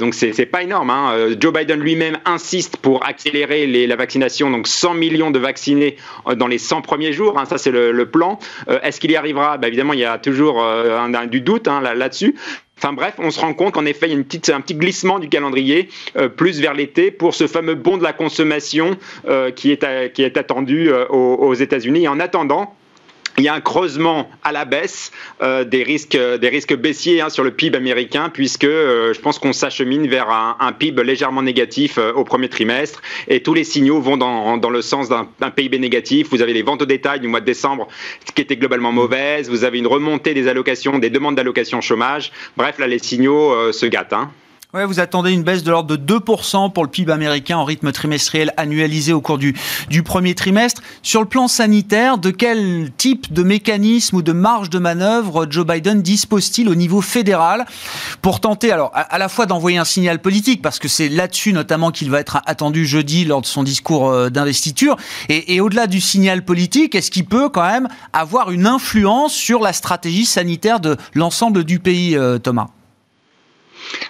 donc 0.00 0.14
c'est 0.14 0.46
pas 0.46 0.62
énorme. 0.62 0.92
Joe 1.38 1.52
Biden 1.52 1.80
lui-même 1.80 2.18
insiste 2.24 2.78
pour 2.78 3.06
accélérer 3.06 3.86
la 3.86 3.96
vaccination, 3.96 4.50
donc 4.50 4.66
100 4.66 4.94
millions 4.94 5.30
de 5.30 5.38
vaccinés 5.38 5.96
dans 6.34 6.48
les 6.48 6.58
100 6.58 6.82
premiers 6.82 7.12
jours. 7.12 7.40
ça 7.48 7.58
c'est 7.58 7.70
le, 7.70 8.06
plan. 8.06 8.40
est-ce 8.82 8.98
qu'il 8.98 9.12
y 9.12 9.16
arrivera? 9.16 9.56
Bah, 9.56 9.68
Évidemment, 9.68 9.94
y 10.00 10.04
a 10.04 10.18
toujours 10.18 10.62
euh, 10.62 10.98
un, 10.98 11.26
du 11.26 11.40
doute 11.40 11.68
hein, 11.68 11.80
là-dessus. 11.80 12.34
Enfin 12.78 12.92
bref, 12.94 13.14
on 13.18 13.30
se 13.30 13.38
rend 13.40 13.52
compte 13.52 13.74
qu'en 13.74 13.84
effet, 13.84 14.06
il 14.06 14.12
y 14.12 14.14
a 14.14 14.16
une 14.16 14.24
petite, 14.24 14.48
un 14.48 14.60
petit 14.62 14.74
glissement 14.74 15.18
du 15.18 15.28
calendrier 15.28 15.90
euh, 16.16 16.28
plus 16.28 16.60
vers 16.60 16.72
l'été 16.72 17.10
pour 17.10 17.34
ce 17.34 17.46
fameux 17.46 17.74
bond 17.74 17.98
de 17.98 18.02
la 18.02 18.14
consommation 18.14 18.96
euh, 19.28 19.50
qui, 19.50 19.70
est, 19.70 20.12
qui 20.12 20.22
est 20.22 20.36
attendu 20.38 20.90
aux, 21.10 21.34
aux 21.34 21.54
États-Unis. 21.54 22.04
Et 22.04 22.08
en 22.08 22.20
attendant, 22.20 22.74
il 23.40 23.44
y 23.44 23.48
a 23.48 23.54
un 23.54 23.60
creusement 23.60 24.30
à 24.44 24.52
la 24.52 24.66
baisse 24.66 25.12
euh, 25.42 25.64
des, 25.64 25.82
risques, 25.82 26.16
des 26.16 26.48
risques 26.48 26.76
baissiers 26.76 27.22
hein, 27.22 27.30
sur 27.30 27.42
le 27.42 27.50
PIB 27.50 27.76
américain, 27.76 28.28
puisque 28.28 28.64
euh, 28.64 29.14
je 29.14 29.20
pense 29.20 29.38
qu'on 29.38 29.54
s'achemine 29.54 30.06
vers 30.06 30.28
un, 30.30 30.72
PIB 30.72 31.02
légèrement 31.02 31.42
négatif 31.42 31.96
euh, 31.96 32.12
au 32.12 32.24
premier 32.24 32.50
trimestre, 32.50 33.00
et 33.28 33.42
tous 33.42 33.54
les 33.54 33.64
signaux 33.64 34.00
vont 34.00 34.18
dans, 34.18 34.58
dans 34.58 34.68
le 34.68 34.82
sens 34.82 35.08
d'un 35.08 35.50
PIB 35.50 35.78
négatif. 35.78 36.28
Vous 36.30 36.42
avez 36.42 36.52
les 36.52 36.62
ventes 36.62 36.82
au 36.82 36.86
détail 36.86 37.20
du 37.20 37.28
mois 37.28 37.40
de 37.40 37.46
décembre 37.46 37.88
qui 38.34 38.42
étaient 38.42 38.56
globalement 38.56 38.92
mauvaises, 38.92 39.48
vous 39.48 39.64
avez 39.64 39.78
une 39.78 39.86
remontée 39.86 40.34
des 40.34 40.46
allocations, 40.46 40.98
des 40.98 41.10
demandes 41.10 41.34
d'allocations 41.34 41.80
chômage. 41.80 42.32
Bref, 42.58 42.78
là, 42.78 42.86
les 42.86 42.98
signaux 42.98 43.72
se 43.72 43.86
gâtent. 43.86 44.12
Hein. 44.12 44.30
Ouais, 44.72 44.84
vous 44.84 45.00
attendez 45.00 45.32
une 45.32 45.42
baisse 45.42 45.64
de 45.64 45.70
l'ordre 45.72 45.96
de 45.96 46.18
2% 46.18 46.72
pour 46.72 46.84
le 46.84 46.90
PIB 46.90 47.10
américain 47.10 47.56
en 47.56 47.64
rythme 47.64 47.90
trimestriel 47.90 48.54
annualisé 48.56 49.12
au 49.12 49.20
cours 49.20 49.36
du, 49.36 49.52
premier 50.04 50.36
trimestre. 50.36 50.80
Sur 51.02 51.20
le 51.20 51.26
plan 51.26 51.48
sanitaire, 51.48 52.18
de 52.18 52.30
quel 52.30 52.92
type 52.96 53.32
de 53.32 53.42
mécanisme 53.42 54.18
ou 54.18 54.22
de 54.22 54.30
marge 54.30 54.70
de 54.70 54.78
manœuvre 54.78 55.48
Joe 55.50 55.66
Biden 55.66 56.02
dispose-t-il 56.02 56.68
au 56.68 56.76
niveau 56.76 57.00
fédéral 57.00 57.66
pour 58.22 58.38
tenter 58.38 58.70
alors 58.70 58.92
à, 58.94 59.18
la 59.18 59.28
fois 59.28 59.46
d'envoyer 59.46 59.76
un 59.76 59.84
signal 59.84 60.22
politique, 60.22 60.62
parce 60.62 60.78
que 60.78 60.86
c'est 60.86 61.08
là-dessus 61.08 61.52
notamment 61.52 61.90
qu'il 61.90 62.08
va 62.08 62.20
être 62.20 62.40
attendu 62.46 62.86
jeudi 62.86 63.24
lors 63.24 63.40
de 63.40 63.46
son 63.46 63.64
discours 63.64 64.08
euh, 64.08 64.30
d'investiture, 64.30 64.96
et, 65.28 65.56
et 65.56 65.60
au-delà 65.60 65.88
du 65.88 66.00
signal 66.00 66.44
politique, 66.44 66.94
est-ce 66.94 67.10
qu'il 67.10 67.24
peut 67.24 67.48
quand 67.48 67.68
même 67.68 67.88
avoir 68.12 68.52
une 68.52 68.68
influence 68.68 69.34
sur 69.34 69.58
la 69.58 69.72
stratégie 69.72 70.26
sanitaire 70.26 70.78
de 70.78 70.96
l'ensemble 71.14 71.64
du 71.64 71.80
pays, 71.80 72.16
euh, 72.16 72.38
Thomas? 72.38 72.68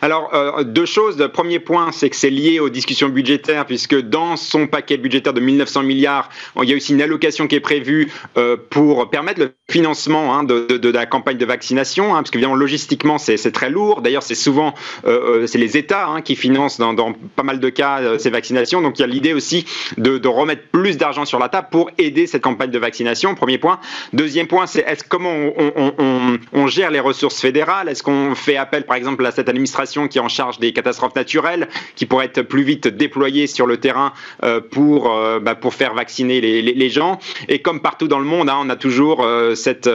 Alors, 0.01 0.31
euh, 0.35 0.65
deux 0.65 0.87
choses. 0.87 1.19
Le 1.19 1.29
premier 1.29 1.59
point, 1.59 1.93
c'est 1.93 2.11
que 2.11 2.17
c'est 2.17 2.31
lié 2.31 2.61
aux 2.61 2.69
discussions 2.69 3.09
budgétaires, 3.09 3.67
puisque 3.67 3.99
dans 4.01 4.37
son 4.37 4.67
paquet 4.67 4.97
budgétaire 4.97 5.33
de 5.33 5.41
1900 5.41 5.83
milliards, 5.83 6.31
il 6.63 6.69
y 6.69 6.73
a 6.73 6.77
aussi 6.77 6.93
une 6.93 7.03
allocation 7.03 7.47
qui 7.47 7.57
est 7.57 7.61
prévue 7.61 8.11
euh, 8.37 8.57
pour 8.71 9.11
permettre 9.11 9.41
le 9.41 9.53
financement 9.71 10.35
hein, 10.35 10.45
de, 10.45 10.91
la 10.91 11.07
campagne 11.07 11.37
de 11.37 11.45
vaccination, 11.45 12.15
hein, 12.15 12.23
parce 12.23 12.35
logistiquement, 12.35 13.19
c'est 13.19 13.53
très 13.53 13.71
lourd. 13.71 14.03
D'ailleurs, 14.03 14.23
c'est 14.23 14.35
souvent 14.35 14.75
euh, 15.07 15.47
les 15.53 15.77
États 15.77 16.09
hein, 16.09 16.23
qui 16.23 16.37
financent 16.37 16.79
dans, 16.79 17.13
pas 17.37 17.43
mal 17.43 17.61
de 17.61 17.69
cas 17.69 18.19
ces 18.19 18.31
vaccinations. 18.31 18.81
Donc, 18.81 18.99
il 18.99 19.03
y 19.03 19.05
a 19.05 19.09
l'idée 19.09 19.35
aussi 19.35 19.67
de, 19.99 20.29
remettre 20.29 20.63
plus 20.71 20.97
d'argent 20.97 21.25
sur 21.25 21.39
la 21.39 21.49
table 21.49 21.69
pour 21.71 21.91
aider 21.99 22.27
cette 22.27 22.43
campagne 22.43 22.71
de 22.71 22.79
vaccination. 22.79 23.35
Premier 23.35 23.59
point. 23.59 23.81
Deuxième 24.13 24.47
point, 24.47 24.67
c'est 24.67 24.81
est-ce 24.81 25.05
comment 25.07 25.33
on, 25.33 26.39
on, 26.53 26.67
gère 26.67 26.91
les 26.91 27.01
ressources 27.01 27.41
fédérales? 27.41 27.89
Est-ce 27.89 28.03
qu'on 28.03 28.35
fait 28.35 28.57
appel, 28.57 28.85
par 28.85 28.97
exemple, 28.97 29.27
à 29.27 29.33
cette 29.33 29.49
administration 29.49 29.70
qui 30.09 30.19
est 30.19 30.21
en 30.21 30.29
charge 30.29 30.59
des 30.59 30.73
catastrophes 30.73 31.15
naturelles, 31.15 31.69
qui 31.97 32.07
pourrait 32.07 32.27
être 32.27 32.43
plus 32.43 32.63
vite 32.63 32.89
déployée 32.89 33.47
sur 33.47 33.67
le 33.67 33.79
terrain 33.79 34.13
euh, 34.45 34.61
pour, 34.61 35.13
euh, 35.13 35.41
bah, 35.41 35.55
pour 35.55 35.75
faire 35.75 35.95
vacciner 35.95 36.41
les, 36.41 36.91
gens. 36.91 37.19
Et 37.49 37.61
comme 37.61 37.81
partout 37.81 38.09
dans 38.09 38.19
le 38.19 38.25
monde, 38.25 38.49
hein, 38.49 38.59
on 38.61 38.69
a 38.69 38.77
toujours 38.77 39.23
euh, 39.23 39.55
cette, 39.55 39.89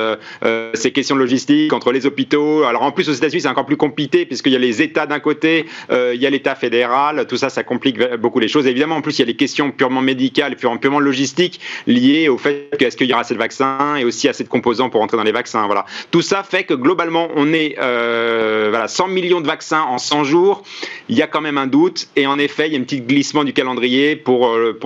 ces 0.74 0.92
questions 0.92 1.16
de 1.16 1.22
logistique 1.22 1.74
entre 1.74 1.92
les 1.92 2.06
hôpitaux. 2.06 2.64
Alors 2.64 2.84
en 2.84 2.92
plus 2.92 3.10
aux 3.10 3.14
États-Unis, 3.14 3.42
c'est 3.42 3.48
encore 3.48 3.66
plus 3.66 3.78
compliqué 3.78 4.26
puisqu'il 4.26 4.54
y 4.54 4.56
a 4.56 4.60
les 4.60 4.82
États 4.82 5.06
d'un 5.06 5.20
côté, 5.20 5.66
il 5.92 6.22
y 6.22 6.26
a 6.26 6.30
l'État 6.30 6.56
fédéral. 6.56 7.26
Tout 7.28 7.38
ça, 7.38 7.50
ça 7.50 7.64
complique 7.64 8.00
beaucoup 8.16 8.40
les 8.40 8.48
choses. 8.48 8.68
évidemment, 8.68 8.96
en 8.96 9.02
plus, 9.02 9.18
il 9.18 9.22
y 9.22 9.24
a 9.24 9.28
les 9.28 9.36
questions 9.36 9.72
purement 9.72 10.02
médicales, 10.02 10.56
purement 10.56 11.00
logistiques 11.00 11.60
liées 11.88 12.30
au 12.30 12.38
fait 12.38 12.70
qu'est-ce 12.78 12.96
qu'il 12.96 13.08
y 13.08 13.14
aura 13.14 13.22
assez 13.22 13.34
de 13.34 13.40
vaccins 13.40 13.96
et 13.98 14.06
aussi 14.06 14.28
assez 14.30 14.44
de 14.44 14.50
composants 14.50 14.90
pour 14.90 15.02
entrer 15.02 15.18
dans 15.18 15.24
les 15.24 15.32
vaccins. 15.32 15.66
Voilà. 15.66 15.86
Tout 16.12 16.22
ça 16.22 16.44
fait 16.44 16.64
que 16.64 16.74
globalement, 16.74 17.28
on 17.36 17.52
est 17.54 17.76
voilà, 17.76 18.88
100 18.88 19.08
millions 19.10 19.42
de 19.42 19.48
vaccins 19.48 19.55
en 19.72 19.98
100 19.98 20.24
jours, 20.24 20.64
il 21.10 21.16
y 21.18 21.22
a 21.22 21.28
quand 21.28 21.42
même 21.42 21.58
un 21.58 21.68
doute. 21.68 22.08
Et 22.16 22.28
en 22.28 22.40
effet, 22.40 22.68
il 22.68 22.74
y 22.74 22.76
a 22.76 22.80
un 22.80 22.84
petit 22.84 23.02
glissement 23.02 23.44
du 23.44 23.54
calendrier 23.54 24.16
pour, 24.16 24.48
euh, 24.48 24.80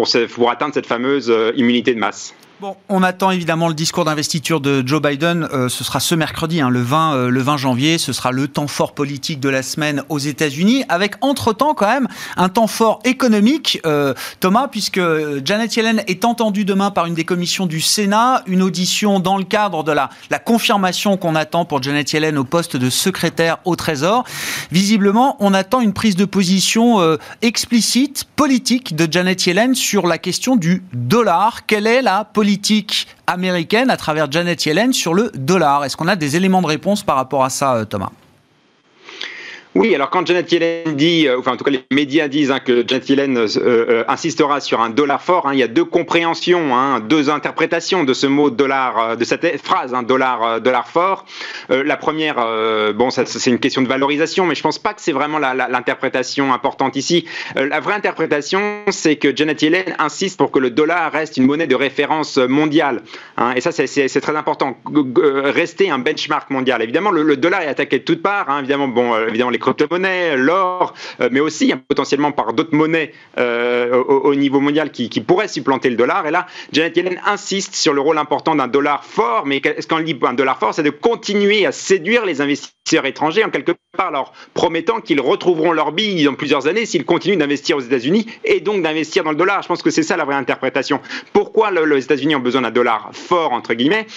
atteindre 0.50 0.74
cette 0.74 0.88
fameuse 0.88 1.30
euh, 1.30 1.52
immunité 1.56 1.94
de 1.94 2.00
masse. 2.00 2.34
Bon, 2.62 2.76
on 2.90 3.04
attend 3.04 3.32
évidemment 3.32 3.70
le 3.70 3.74
discours 3.74 4.04
d'investiture 4.04 4.60
de 4.60 4.86
Joe 4.86 5.02
Biden. 5.02 5.48
Euh, 5.54 5.70
ce 5.70 5.86
sera 5.86 6.02
ce 6.02 6.14
mercredi, 6.14 6.60
hein, 6.60 6.70
le, 6.70 6.82
20, 6.82 7.14
euh, 7.14 7.30
le 7.30 7.42
20 7.42 7.56
janvier. 7.56 7.98
Ce 7.98 8.12
sera 8.12 8.34
le 8.34 8.50
temps 8.50 8.68
fort 8.68 8.92
politique 8.92 9.40
de 9.40 9.48
la 9.48 9.64
semaine 9.64 10.04
aux 10.10 10.20
États-Unis, 10.20 10.84
avec 10.90 11.16
entre-temps 11.22 11.74
quand 11.74 11.88
même 11.88 12.10
un 12.36 12.50
temps 12.50 12.68
fort 12.68 13.00
économique, 13.06 13.80
euh, 13.86 14.14
Thomas, 14.42 14.68
puisque 14.68 15.00
Janet 15.46 15.74
Yellen 15.74 16.04
est 16.08 16.26
entendue 16.26 16.66
demain 16.66 16.92
par 16.92 17.06
une 17.06 17.14
des 17.14 17.24
commissions 17.24 17.66
du 17.66 17.80
Sénat, 17.80 18.44
une 18.46 18.62
audition 18.62 19.22
dans 19.22 19.38
le 19.38 19.46
cadre 19.46 19.86
de 19.86 19.94
la, 19.94 20.10
la 20.30 20.40
confirmation 20.40 21.16
qu'on 21.16 21.36
attend 21.36 21.64
pour 21.64 21.82
Janet 21.82 22.12
Yellen 22.12 22.38
au 22.38 22.44
poste 22.44 22.76
de 22.76 22.90
secrétaire 22.90 23.60
au 23.64 23.78
Trésor. 23.78 24.26
Visiblement, 24.70 25.38
on 25.40 25.54
attend 25.54 25.80
une 25.80 25.94
prise 25.94 26.18
de 26.18 26.26
position 26.26 27.18
explicite, 27.42 28.26
politique 28.36 28.98
de 28.98 29.08
Janet 29.10 29.46
Yellen 29.46 29.76
sur 29.76 30.08
la 30.08 30.18
question 30.18 30.58
du 30.58 30.84
dollar. 30.92 31.66
Quelle 31.66 31.88
est 31.88 32.02
la 32.02 32.26
politique 32.26 32.49
politique 32.50 33.08
américaine 33.28 33.92
à 33.92 33.98
travers 33.98 34.32
Janet 34.32 34.66
Yellen 34.66 34.92
sur 34.92 35.14
le 35.14 35.30
dollar. 35.36 35.86
Est-ce 35.86 35.96
qu'on 35.96 36.08
a 36.08 36.16
des 36.16 36.36
éléments 36.36 36.64
de 36.64 36.68
réponse 36.68 37.04
par 37.04 37.16
rapport 37.16 37.44
à 37.44 37.52
ça, 37.52 37.76
euh, 37.76 37.86
Thomas? 37.86 38.10
Oui, 39.76 39.94
alors 39.94 40.10
quand 40.10 40.26
Janet 40.26 40.52
Yellen 40.52 40.96
dit, 40.96 41.28
euh, 41.28 41.38
enfin 41.38 41.52
en 41.52 41.58
tout 41.58 41.64
cas 41.64 41.70
les 41.70 41.84
médias 41.92 42.28
disent 42.28 42.50
hein, 42.50 42.60
que 42.60 42.84
Janet 42.88 43.08
Yellen 43.08 43.38
euh, 43.38 43.48
euh, 43.58 44.04
insistera 44.08 44.62
sur 44.62 44.82
un 44.82 44.90
dollar 44.90 45.22
fort, 45.22 45.48
hein, 45.48 45.54
il 45.54 45.60
y 45.60 45.64
a 45.64 45.68
deux 45.68 45.86
compréhensions, 45.86 46.76
hein, 46.76 47.00
deux 47.02 47.30
interprétations 47.30 48.04
de 48.04 48.14
ce 48.14 48.26
mot 48.26 48.50
dollar, 48.50 49.16
de 49.16 49.24
cette 49.24 49.62
phrase 49.64 49.94
dollar, 50.08 50.60
dollar 50.60 50.88
fort. 50.88 51.26
la 51.70 51.98
première, 51.98 52.36
bon, 52.94 53.10
c'est 53.12 53.50
une 53.50 53.60
question 53.60 53.82
de 53.82 53.88
valorisation, 53.88 54.46
mais 54.46 54.56
je 54.56 54.64
pense 54.64 54.80
pas 54.80 54.94
que 54.94 55.02
c'est 55.02 55.12
vraiment 55.12 55.38
l'interprétation 55.38 56.52
importante 56.52 56.96
ici. 56.96 57.26
la 57.56 57.80
vraie 57.80 57.94
interprétation, 57.94 58.84
c'est 58.90 59.18
que 59.18 59.36
Janet 59.36 59.62
Yellen 59.62 59.96
insiste 60.00 60.38
pour 60.38 60.52
que 60.52 60.60
le 60.60 60.72
dollar 60.72 61.12
reste 61.12 61.38
une 61.38 61.46
monnaie 61.46 61.68
de 61.68 61.76
référence 61.76 62.38
mondiale, 62.38 63.04
et 63.56 63.62
ça 63.62 63.72
c'est 63.72 64.22
très 64.22 64.36
important. 64.36 64.78
Rester 65.16 65.92
un 65.92 66.00
benchmark 66.00 66.50
mondial. 66.50 66.82
Évidemment, 66.82 67.12
le, 67.12 67.38
dollar 67.38 67.62
est 67.62 67.68
attaqué 67.68 68.00
de 68.00 68.04
toutes 68.04 68.24
parts. 68.24 68.48
évidemment, 68.60 68.88
bon, 68.88 69.16
évidemment 69.28 69.52
les 69.52 69.59
les 69.60 69.74
crypto-monnaies, 69.74 70.38
l'or, 70.38 70.94
mais 71.32 71.40
aussi 71.40 71.74
potentiellement 71.88 72.32
par 72.32 72.54
d'autres 72.54 72.76
monnaies 72.76 73.12
au, 73.38 74.36
niveau 74.36 74.60
mondial 74.60 74.92
qui, 74.92 75.10
qui 75.10 75.22
pourraient 75.22 75.48
supplanter 75.48 75.90
le 75.90 75.96
dollar. 75.96 76.26
Et 76.26 76.32
là, 76.32 76.48
Janet 76.72 76.96
Yellen 76.96 77.22
insiste 77.26 77.76
sur 77.76 77.94
le 77.94 78.02
rôle 78.02 78.18
important 78.18 78.56
d'un 78.56 78.68
dollar 78.68 79.04
fort, 79.04 79.46
mais 79.46 79.62
ce 79.80 79.86
qu'on 79.86 80.00
dit 80.00 80.18
un 80.24 80.34
dollar 80.34 80.58
fort, 80.58 80.74
c'est 80.74 80.84
de 80.84 80.90
continuer 80.90 81.66
à 81.66 81.72
séduire 81.72 82.26
les 82.26 82.42
investisseurs 82.42 83.06
étrangers 83.06 83.44
en 83.44 83.50
quelque 83.50 83.74
part 83.98 84.12
leur 84.12 84.34
promettant 84.54 85.02
qu'ils 85.02 85.22
retrouveront 85.22 85.72
leur 85.72 85.92
bille 85.92 86.24
dans 86.24 86.34
plusieurs 86.34 86.68
années 86.68 86.86
s'ils 86.86 87.06
continuent 87.06 87.38
d'investir 87.38 87.78
aux 87.78 87.82
États-Unis 87.82 88.26
et 88.44 88.62
donc 88.62 88.82
d'investir 88.82 89.24
dans 89.24 89.32
le 89.32 89.36
dollar. 89.36 89.62
Je 89.62 89.68
pense 89.68 89.82
que 89.82 89.90
c'est 89.92 90.04
ça 90.04 90.18
la 90.18 90.26
vraie 90.26 90.36
interprétation. 90.36 91.02
Pourquoi 91.34 91.72
les 91.72 92.04
États-Unis 92.04 92.36
ont 92.36 92.40
besoin 92.40 92.62
d'un 92.62 92.72
dollar 92.72 93.10
fort 93.14 93.54
entre 93.54 93.74
guillemets? 93.74 94.08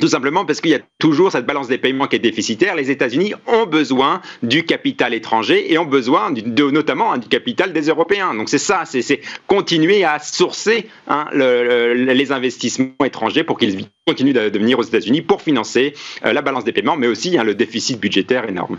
Tout 0.00 0.08
simplement 0.08 0.44
parce 0.44 0.60
qu'il 0.60 0.70
y 0.70 0.74
a 0.74 0.80
toujours 0.98 1.32
cette 1.32 1.46
balance 1.46 1.68
des 1.68 1.78
paiements 1.78 2.06
qui 2.06 2.16
est 2.16 2.20
déficitaire. 2.20 2.74
Les 2.74 2.90
États-Unis 2.90 3.34
ont 3.46 3.66
besoin 3.66 4.20
du 4.42 4.64
capital 4.64 5.14
étranger 5.14 5.72
et 5.72 5.78
ont 5.78 5.84
besoin 5.84 6.32
notamment 6.72 7.12
hein, 7.12 7.18
du 7.18 7.28
capital 7.28 7.72
des 7.72 7.88
Européens. 7.88 8.34
Donc 8.34 8.48
c'est 8.48 8.58
ça, 8.58 8.84
c'est 8.84 9.20
continuer 9.46 10.04
à 10.04 10.18
sourcer 10.18 10.88
hein, 11.08 11.26
les 11.32 12.32
investissements 12.32 13.04
étrangers 13.04 13.44
pour 13.44 13.58
qu'ils 13.58 13.86
continuent 14.06 14.34
de, 14.34 14.58
venir 14.58 14.78
aux 14.78 14.82
États-Unis 14.82 15.22
pour 15.22 15.42
financer 15.42 15.94
euh, 16.24 16.32
la 16.32 16.42
balance 16.42 16.64
des 16.64 16.72
paiements, 16.72 16.96
mais 16.96 17.06
aussi 17.06 17.36
hein, 17.38 17.44
le 17.44 17.54
déficit 17.54 17.98
budgétaire 18.00 18.48
énorme 18.48 18.78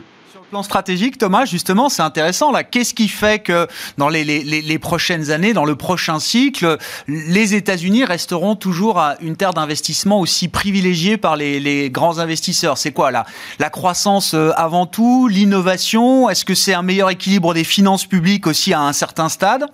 stratégique, 0.64 1.18
Thomas, 1.18 1.46
justement, 1.46 1.90
c'est 1.90 2.02
intéressant. 2.02 2.52
Là, 2.52 2.64
qu'est-ce 2.64 2.94
qui 2.94 3.08
fait 3.08 3.40
que 3.40 3.68
dans 3.98 4.10
les, 4.10 4.24
les, 4.24 4.44
les, 4.44 4.80
prochaines 4.80 5.32
années, 5.32 5.54
dans 5.54 5.66
le 5.66 5.76
prochain 5.76 6.20
cycle, 6.20 6.78
les 7.08 7.56
États-Unis 7.56 8.06
resteront 8.06 8.56
toujours 8.56 9.00
à 9.00 9.16
une 9.22 9.36
terre 9.36 9.54
d'investissement 9.54 10.20
aussi 10.20 10.48
privilégiée 10.48 11.18
par 11.18 11.36
les, 11.36 11.60
les 11.60 11.90
grands 11.90 12.20
investisseurs? 12.20 12.78
C'est 12.78 12.92
quoi 12.92 13.12
là? 13.12 13.26
La 13.60 13.70
croissance 13.70 14.34
euh, 14.34 14.52
avant 14.56 14.86
tout, 14.86 15.28
l'innovation? 15.28 16.30
Est-ce 16.30 16.46
que 16.46 16.56
c'est 16.56 16.74
un 16.74 16.82
meilleur 16.82 17.10
équilibre 17.10 17.54
des 17.54 17.64
finances 17.64 18.06
publiques 18.06 18.48
aussi 18.48 18.74
à 18.74 18.82
un 18.82 18.94
certain 18.94 19.30
stade? 19.30 19.66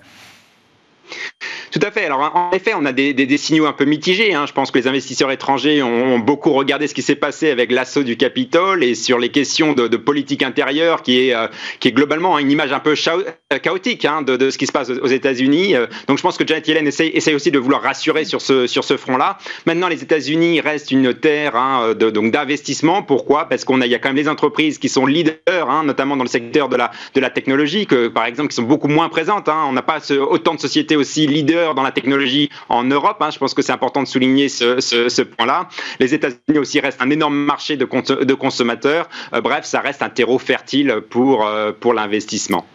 Tout 1.71 1.80
à 1.84 1.91
fait. 1.91 2.06
Alors, 2.06 2.19
en 2.36 2.52
effet, 2.52 2.74
on 2.76 2.86
a 2.86 2.91
des, 2.91 3.38
signaux 3.38 3.65
un 3.65 3.74
peu 3.74 3.86
mitigés. 3.86 4.34
Hein. 4.34 4.45
Je 4.45 4.52
pense 4.52 4.71
que 4.71 4.78
les 4.78 4.88
investisseurs 4.88 5.32
étrangers 5.32 5.82
ont, 5.82 6.19
beaucoup 6.19 6.52
regardé 6.52 6.88
ce 6.88 6.93
qui 6.93 7.02
s'est 7.02 7.15
passé 7.15 7.50
avec 7.50 7.71
l'assaut 7.71 8.04
du 8.04 8.17
Capitole 8.17 8.84
et 8.84 8.93
sur 8.93 9.17
les 9.19 9.30
questions 9.30 9.74
de, 9.74 9.97
politique 9.97 10.43
intérieure, 10.43 11.02
qui 11.02 11.28
est, 11.28 11.36
euh, 11.36 11.47
qui 11.80 11.88
est 11.88 11.91
globalement 11.91 12.38
une 12.39 12.52
image 12.52 12.74
un 12.74 12.80
peu 12.80 12.95
euh, 13.08 13.60
chaotique 13.60 14.06
hein, 14.06 14.21
de, 14.21 14.50
ce 14.50 14.58
qui 14.58 14.67
se 14.67 14.71
passe 14.71 14.89
aux 14.89 15.08
États-Unis. 15.08 15.76
Euh, 15.76 15.88
donc, 16.08 16.17
je 16.17 16.24
pense 16.24 16.38
que 16.38 16.45
Janet 16.45 16.67
Yellen 16.67 16.88
essaye, 16.88 17.36
aussi 17.36 17.52
de 17.52 17.60
vouloir 17.60 17.82
rassurer 17.82 18.26
sur 18.26 18.41
ce, 18.41 18.67
sur 18.67 18.84
ce 18.84 18.97
front-là. 18.97 19.38
Maintenant, 19.65 19.88
les 19.88 20.04
États-Unis 20.04 20.60
restent 20.60 20.91
une 20.91 21.13
terre 21.13 21.56
hein, 21.56 21.93
d'investissement. 21.95 23.04
Pourquoi? 23.04 23.45
Parce 23.45 23.63
qu'on 23.63 23.80
a, 23.82 23.86
il 23.86 23.91
y 23.91 23.95
a 23.95 24.00
quand 24.00 24.10
même 24.10 24.15
des 24.15 24.30
entreprises 24.30 24.78
qui 24.78 24.89
sont 24.89 25.06
leaders, 25.06 25.84
notamment 25.84 26.17
dans 26.17 26.24
le 26.24 26.30
secteur 26.30 26.67
de 26.67 26.76
la, 26.76 26.91
de 27.13 27.21
la 27.21 27.30
technologie, 27.30 27.86
que, 27.86 28.08
par 28.08 28.26
exemple, 28.26 28.50
qui 28.50 28.56
sont 28.56 28.63
beaucoup 28.63 28.89
moins 28.89 29.10
présentes. 29.10 29.47
On 29.47 29.71
n'a 29.71 29.82
pas 29.82 30.00
autant 30.12 30.56
de 30.56 30.60
sociétés 30.60 30.97
aussi 31.02 31.28
leaders 31.28 31.76
dans 31.76 31.84
la 31.84 31.92
technologie 31.92 32.50
en 32.70 32.84
Europe. 32.84 33.18
Hein. 33.22 33.30
Je 33.32 33.40
pense 33.40 33.54
que 33.54 33.62
c'est 33.62 33.74
important 33.74 34.02
de 34.02 34.08
souligner 34.08 34.50
ce, 34.50 35.22
point-là. 35.22 35.68
Les 36.00 36.14
États-Unis 36.14 36.60
aussi 36.60 36.80
restent 36.80 37.02
un 37.02 37.10
énorme 37.10 37.36
marché 37.36 37.78
de, 37.78 38.34
consommateurs. 38.34 39.10
Euh, 39.34 39.42
bref, 39.42 39.66
ça 39.66 39.82
reste 39.82 40.02
un 40.02 40.10
terreau 40.10 40.40
fertile 40.40 41.02
pour, 41.10 41.46
euh, 41.46 41.72
pour 41.78 41.94
l'investissement. 41.94 42.66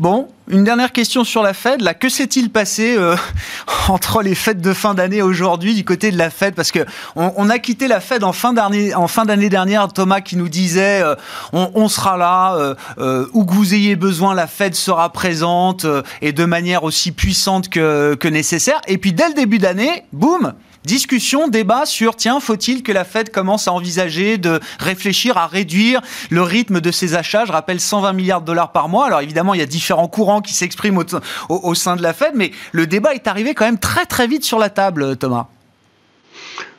Bon, 0.00 0.28
une 0.48 0.64
dernière 0.64 0.92
question 0.92 1.24
sur 1.24 1.42
la 1.42 1.52
Fed. 1.52 1.82
Là, 1.82 1.92
que 1.92 2.08
s'est-il 2.08 2.48
passé 2.48 2.96
euh, 2.96 3.16
entre 3.88 4.22
les 4.22 4.34
fêtes 4.34 4.62
de 4.62 4.72
fin 4.72 4.94
d'année 4.94 5.20
aujourd'hui 5.20 5.74
du 5.74 5.84
côté 5.84 6.10
de 6.10 6.16
la 6.16 6.30
Fed 6.30 6.54
Parce 6.54 6.72
que 6.72 6.86
on, 7.16 7.50
a 7.50 7.58
quitté 7.58 7.86
la 7.86 8.00
Fed 8.00 8.24
en 8.24 8.32
fin 8.32 8.54
d'année, 8.54 9.48
dernière. 9.50 9.92
Thomas 9.92 10.22
qui 10.22 10.36
nous 10.36 10.48
disait, 10.48 11.02
euh, 11.02 11.16
on, 11.52 11.86
sera 11.88 12.16
là 12.16 12.74
euh, 12.96 13.26
où 13.34 13.44
que 13.44 13.52
vous 13.52 13.74
ayez 13.74 13.94
besoin, 13.94 14.34
la 14.34 14.46
Fed 14.46 14.74
sera 14.74 15.12
présente 15.12 15.84
et 16.22 16.32
de 16.32 16.46
manière 16.46 16.84
aussi 16.84 17.12
puissante 17.12 17.68
que, 17.68 18.14
que 18.14 18.28
nécessaire. 18.28 18.80
Et 18.88 18.96
puis 18.96 19.12
dès 19.12 19.28
le 19.28 19.34
début 19.34 19.58
d'année, 19.58 20.04
boum, 20.14 20.54
Discussion, 20.84 21.48
débat 21.48 21.84
sur, 21.84 22.16
tiens, 22.16 22.40
faut-il 22.40 22.82
que 22.82 22.90
la 22.90 23.04
Fed 23.04 23.30
commence 23.30 23.68
à 23.68 23.72
envisager 23.72 24.38
de 24.38 24.60
réfléchir 24.78 25.36
à 25.36 25.46
réduire 25.46 26.00
le 26.30 26.42
rythme 26.42 26.80
de 26.80 26.90
ses 26.90 27.14
achats? 27.14 27.44
Je 27.44 27.52
rappelle 27.52 27.80
120 27.80 28.14
milliards 28.14 28.40
de 28.40 28.46
dollars 28.46 28.72
par 28.72 28.88
mois. 28.88 29.04
Alors 29.06 29.20
évidemment, 29.20 29.52
il 29.52 29.60
y 29.60 29.62
a 29.62 29.66
différents 29.66 30.08
courants 30.08 30.40
qui 30.40 30.54
s'expriment 30.54 31.04
au, 31.50 31.74
sein 31.74 31.96
de 31.96 32.02
la 32.02 32.14
Fed, 32.14 32.32
mais 32.34 32.52
le 32.72 32.86
débat 32.86 33.14
est 33.14 33.26
arrivé 33.26 33.52
quand 33.52 33.66
même 33.66 33.78
très 33.78 34.06
très 34.06 34.26
vite 34.26 34.42
sur 34.42 34.58
la 34.58 34.70
table, 34.70 35.16
Thomas. 35.16 35.48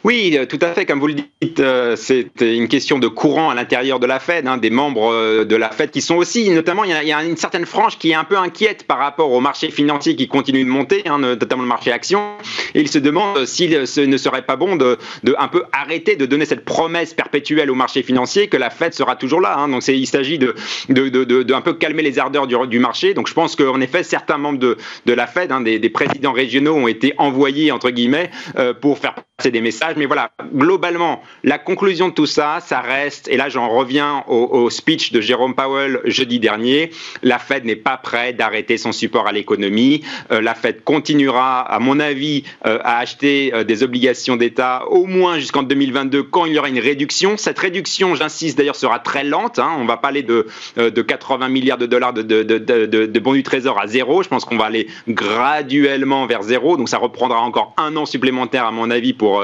Oui, 0.03 0.35
euh, 0.35 0.47
tout 0.47 0.57
à 0.61 0.73
fait. 0.73 0.85
Comme 0.85 0.99
vous 0.99 1.07
le 1.07 1.13
dites, 1.13 1.59
euh, 1.59 1.95
c'est 1.95 2.31
une 2.41 2.67
question 2.67 2.97
de 2.97 3.07
courant 3.07 3.51
à 3.51 3.55
l'intérieur 3.55 3.99
de 3.99 4.07
la 4.07 4.19
Fed, 4.19 4.47
hein, 4.47 4.57
des 4.57 4.71
membres 4.71 5.13
euh, 5.13 5.45
de 5.45 5.55
la 5.55 5.69
Fed 5.69 5.91
qui 5.91 6.01
sont 6.01 6.15
aussi, 6.15 6.49
notamment, 6.49 6.83
il 6.83 6.89
y, 6.89 7.13
a, 7.13 7.23
une 7.23 7.37
certaine 7.37 7.67
frange 7.67 7.99
qui 7.99 8.11
est 8.11 8.15
un 8.15 8.23
peu 8.23 8.37
inquiète 8.37 8.85
par 8.87 8.97
rapport 8.97 9.31
au 9.31 9.41
marché 9.41 9.69
financier 9.69 10.15
qui 10.15 10.27
continue 10.27 10.63
de 10.63 10.69
monter, 10.69 11.03
hein, 11.07 11.19
notamment 11.19 11.61
le 11.61 11.67
marché 11.67 11.91
action. 11.91 12.35
Et 12.73 12.81
il 12.81 12.87
se 12.87 12.97
demande 12.97 13.45
s'il 13.45 13.85
ce 13.85 14.01
ne 14.01 14.17
serait 14.17 14.41
pas 14.41 14.55
bon 14.55 14.75
de, 14.75 14.97
un 15.37 15.47
peu 15.47 15.65
arrêter 15.71 16.15
de 16.15 16.25
donner 16.25 16.45
cette 16.45 16.65
promesse 16.65 17.13
perpétuelle 17.13 17.69
au 17.69 17.75
marché 17.75 18.01
financier 18.01 18.47
que 18.47 18.57
la 18.57 18.71
Fed 18.71 18.93
sera 18.93 19.15
toujours 19.15 19.41
là. 19.41 19.55
Hein. 19.57 19.67
Donc 19.67 19.87
il 19.87 20.07
s'agit 20.07 20.39
de, 20.39 20.55
de, 20.89 21.53
un 21.53 21.61
peu 21.61 21.73
calmer 21.73 22.01
les 22.01 22.17
ardeurs 22.17 22.47
du, 22.47 22.79
marché. 22.79 23.13
Donc 23.13 23.27
je 23.27 23.35
pense 23.35 23.55
qu'en 23.55 23.79
effet, 23.81 24.01
certains 24.01 24.39
membres 24.39 24.59
de, 24.59 25.13
la 25.13 25.27
Fed, 25.27 25.51
des, 25.63 25.77
des, 25.77 25.89
présidents 25.89 26.33
régionaux, 26.33 26.73
ont 26.73 26.87
été 26.87 27.13
envoyés 27.19 27.71
entre 27.71 27.91
guillemets 27.91 28.31
pour 28.81 28.97
faire 28.97 29.15
passer 29.37 29.51
des 29.51 29.61
messages 29.61 29.90
mais 29.97 30.05
voilà, 30.05 30.31
globalement, 30.53 31.21
la 31.43 31.57
conclusion 31.57 32.09
de 32.09 32.13
tout 32.13 32.25
ça, 32.25 32.59
ça 32.61 32.81
reste, 32.81 33.27
et 33.27 33.37
là 33.37 33.49
j'en 33.49 33.69
reviens 33.69 34.23
au, 34.27 34.69
speech 34.69 35.11
de 35.11 35.21
Jérôme 35.21 35.55
Powell 35.55 35.99
jeudi 36.05 36.39
dernier, 36.39 36.91
la 37.23 37.39
Fed 37.39 37.65
n'est 37.65 37.75
pas 37.75 37.97
prête 37.97 38.37
d'arrêter 38.37 38.77
son 38.77 38.91
support 38.91 39.27
à 39.27 39.31
l'économie. 39.31 40.03
Euh, 40.31 40.41
la 40.41 40.55
Fed 40.55 40.83
continuera, 40.83 41.61
à 41.61 41.79
mon 41.79 41.99
avis, 41.99 42.43
euh, 42.65 42.79
à 42.83 42.99
acheter 42.99 43.51
euh, 43.53 43.63
des 43.63 43.83
obligations 43.83 44.35
d'État 44.35 44.85
au 44.89 45.05
moins 45.05 45.39
jusqu'en 45.39 45.63
2022 45.63 46.23
quand 46.23 46.45
il 46.45 46.53
y 46.53 46.59
aura 46.59 46.69
une 46.69 46.79
réduction. 46.79 47.37
Cette 47.37 47.59
réduction, 47.59 48.15
j'insiste 48.15 48.57
d'ailleurs, 48.57 48.75
sera 48.75 48.99
très 48.99 49.23
lente. 49.23 49.59
Hein. 49.59 49.71
On 49.77 49.85
va 49.85 49.97
pas 49.97 50.09
aller 50.09 50.23
de, 50.23 50.47
de 50.77 51.01
80 51.01 51.49
milliards 51.49 51.77
de 51.77 51.85
dollars 51.85 52.13
de 52.13 53.19
bons 53.19 53.33
du 53.33 53.43
trésor 53.43 53.79
à 53.79 53.87
zéro. 53.87 54.23
Je 54.23 54.29
pense 54.29 54.45
qu'on 54.45 54.57
va 54.57 54.65
aller 54.65 54.87
graduellement 55.07 56.25
vers 56.25 56.43
zéro. 56.43 56.77
Donc 56.77 56.89
ça 56.89 56.97
reprendra 56.97 57.41
encore 57.41 57.73
un 57.77 57.95
an 57.95 58.05
supplémentaire, 58.05 58.65
à 58.65 58.71
mon 58.71 58.89
avis, 58.89 59.13
pour 59.13 59.43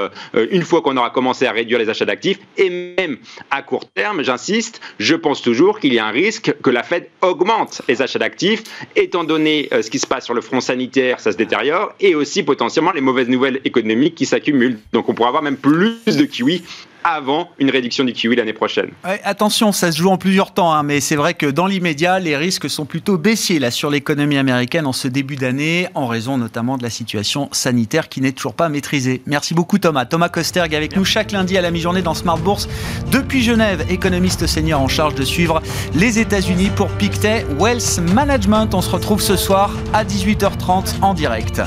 une 0.50 0.62
fois 0.62 0.82
qu'on 0.82 0.96
aura 0.96 1.10
commencé 1.10 1.46
à 1.46 1.52
réduire 1.52 1.78
les 1.78 1.88
achats 1.88 2.04
d'actifs, 2.04 2.38
et 2.56 2.70
même 2.70 3.18
à 3.50 3.62
court 3.62 3.88
terme, 3.90 4.22
j'insiste, 4.22 4.80
je 4.98 5.14
pense 5.14 5.42
toujours 5.42 5.80
qu'il 5.80 5.92
y 5.94 5.98
a 5.98 6.06
un 6.06 6.10
risque 6.10 6.54
que 6.62 6.70
la 6.70 6.82
Fed 6.82 7.08
augmente 7.22 7.82
les 7.88 8.02
achats 8.02 8.18
d'actifs, 8.18 8.62
étant 8.96 9.24
donné 9.24 9.68
euh, 9.72 9.82
ce 9.82 9.90
qui 9.90 9.98
se 9.98 10.06
passe 10.06 10.24
sur 10.24 10.34
le 10.34 10.40
front 10.40 10.60
sanitaire, 10.60 11.20
ça 11.20 11.32
se 11.32 11.36
détériore, 11.36 11.94
et 12.00 12.14
aussi 12.14 12.42
potentiellement 12.42 12.92
les 12.92 13.00
mauvaises 13.00 13.28
nouvelles 13.28 13.60
économiques 13.64 14.14
qui 14.14 14.26
s'accumulent. 14.26 14.78
Donc 14.92 15.08
on 15.08 15.14
pourrait 15.14 15.28
avoir 15.28 15.42
même 15.42 15.56
plus 15.56 16.04
de 16.04 16.24
kiwis 16.24 16.62
avant 17.08 17.48
une 17.58 17.70
réduction 17.70 18.04
du 18.04 18.12
kiwi 18.12 18.36
l'année 18.36 18.52
prochaine. 18.52 18.90
attention, 19.24 19.72
ça 19.72 19.90
se 19.90 19.98
joue 19.98 20.10
en 20.10 20.18
plusieurs 20.18 20.52
temps, 20.52 20.72
hein, 20.72 20.82
mais 20.82 21.00
c'est 21.00 21.16
vrai 21.16 21.34
que 21.34 21.46
dans 21.46 21.66
l'immédiat, 21.66 22.18
les 22.18 22.36
risques 22.36 22.68
sont 22.68 22.84
plutôt 22.84 23.16
baissiers 23.16 23.58
là 23.58 23.70
sur 23.70 23.88
l'économie 23.88 24.36
américaine 24.36 24.86
en 24.86 24.92
ce 24.92 25.08
début 25.08 25.36
d'année, 25.36 25.88
en 25.94 26.06
raison 26.06 26.36
notamment 26.36 26.76
de 26.76 26.82
la 26.82 26.90
situation 26.90 27.48
sanitaire 27.52 28.08
qui 28.08 28.20
n'est 28.20 28.32
toujours 28.32 28.54
pas 28.54 28.68
maîtrisée. 28.68 29.22
Merci 29.26 29.54
beaucoup 29.54 29.78
Thomas. 29.78 30.04
Thomas 30.04 30.28
Kosterg 30.28 30.74
avec 30.74 30.96
nous 30.96 31.04
chaque 31.04 31.32
lundi 31.32 31.56
à 31.56 31.62
la 31.62 31.70
mi-journée 31.70 32.02
dans 32.02 32.14
Smart 32.14 32.38
Bourse 32.38 32.68
depuis 33.10 33.42
Genève, 33.42 33.86
économiste 33.88 34.46
senior 34.46 34.80
en 34.80 34.88
charge 34.88 35.14
de 35.14 35.24
suivre 35.24 35.62
les 35.94 36.18
États-Unis 36.18 36.70
pour 36.76 36.88
Pictet 36.88 37.46
Wealth 37.58 38.00
Management. 38.14 38.74
On 38.74 38.82
se 38.82 38.90
retrouve 38.90 39.22
ce 39.22 39.36
soir 39.36 39.74
à 39.94 40.04
18h30 40.04 41.00
en 41.00 41.14
direct. 41.14 41.62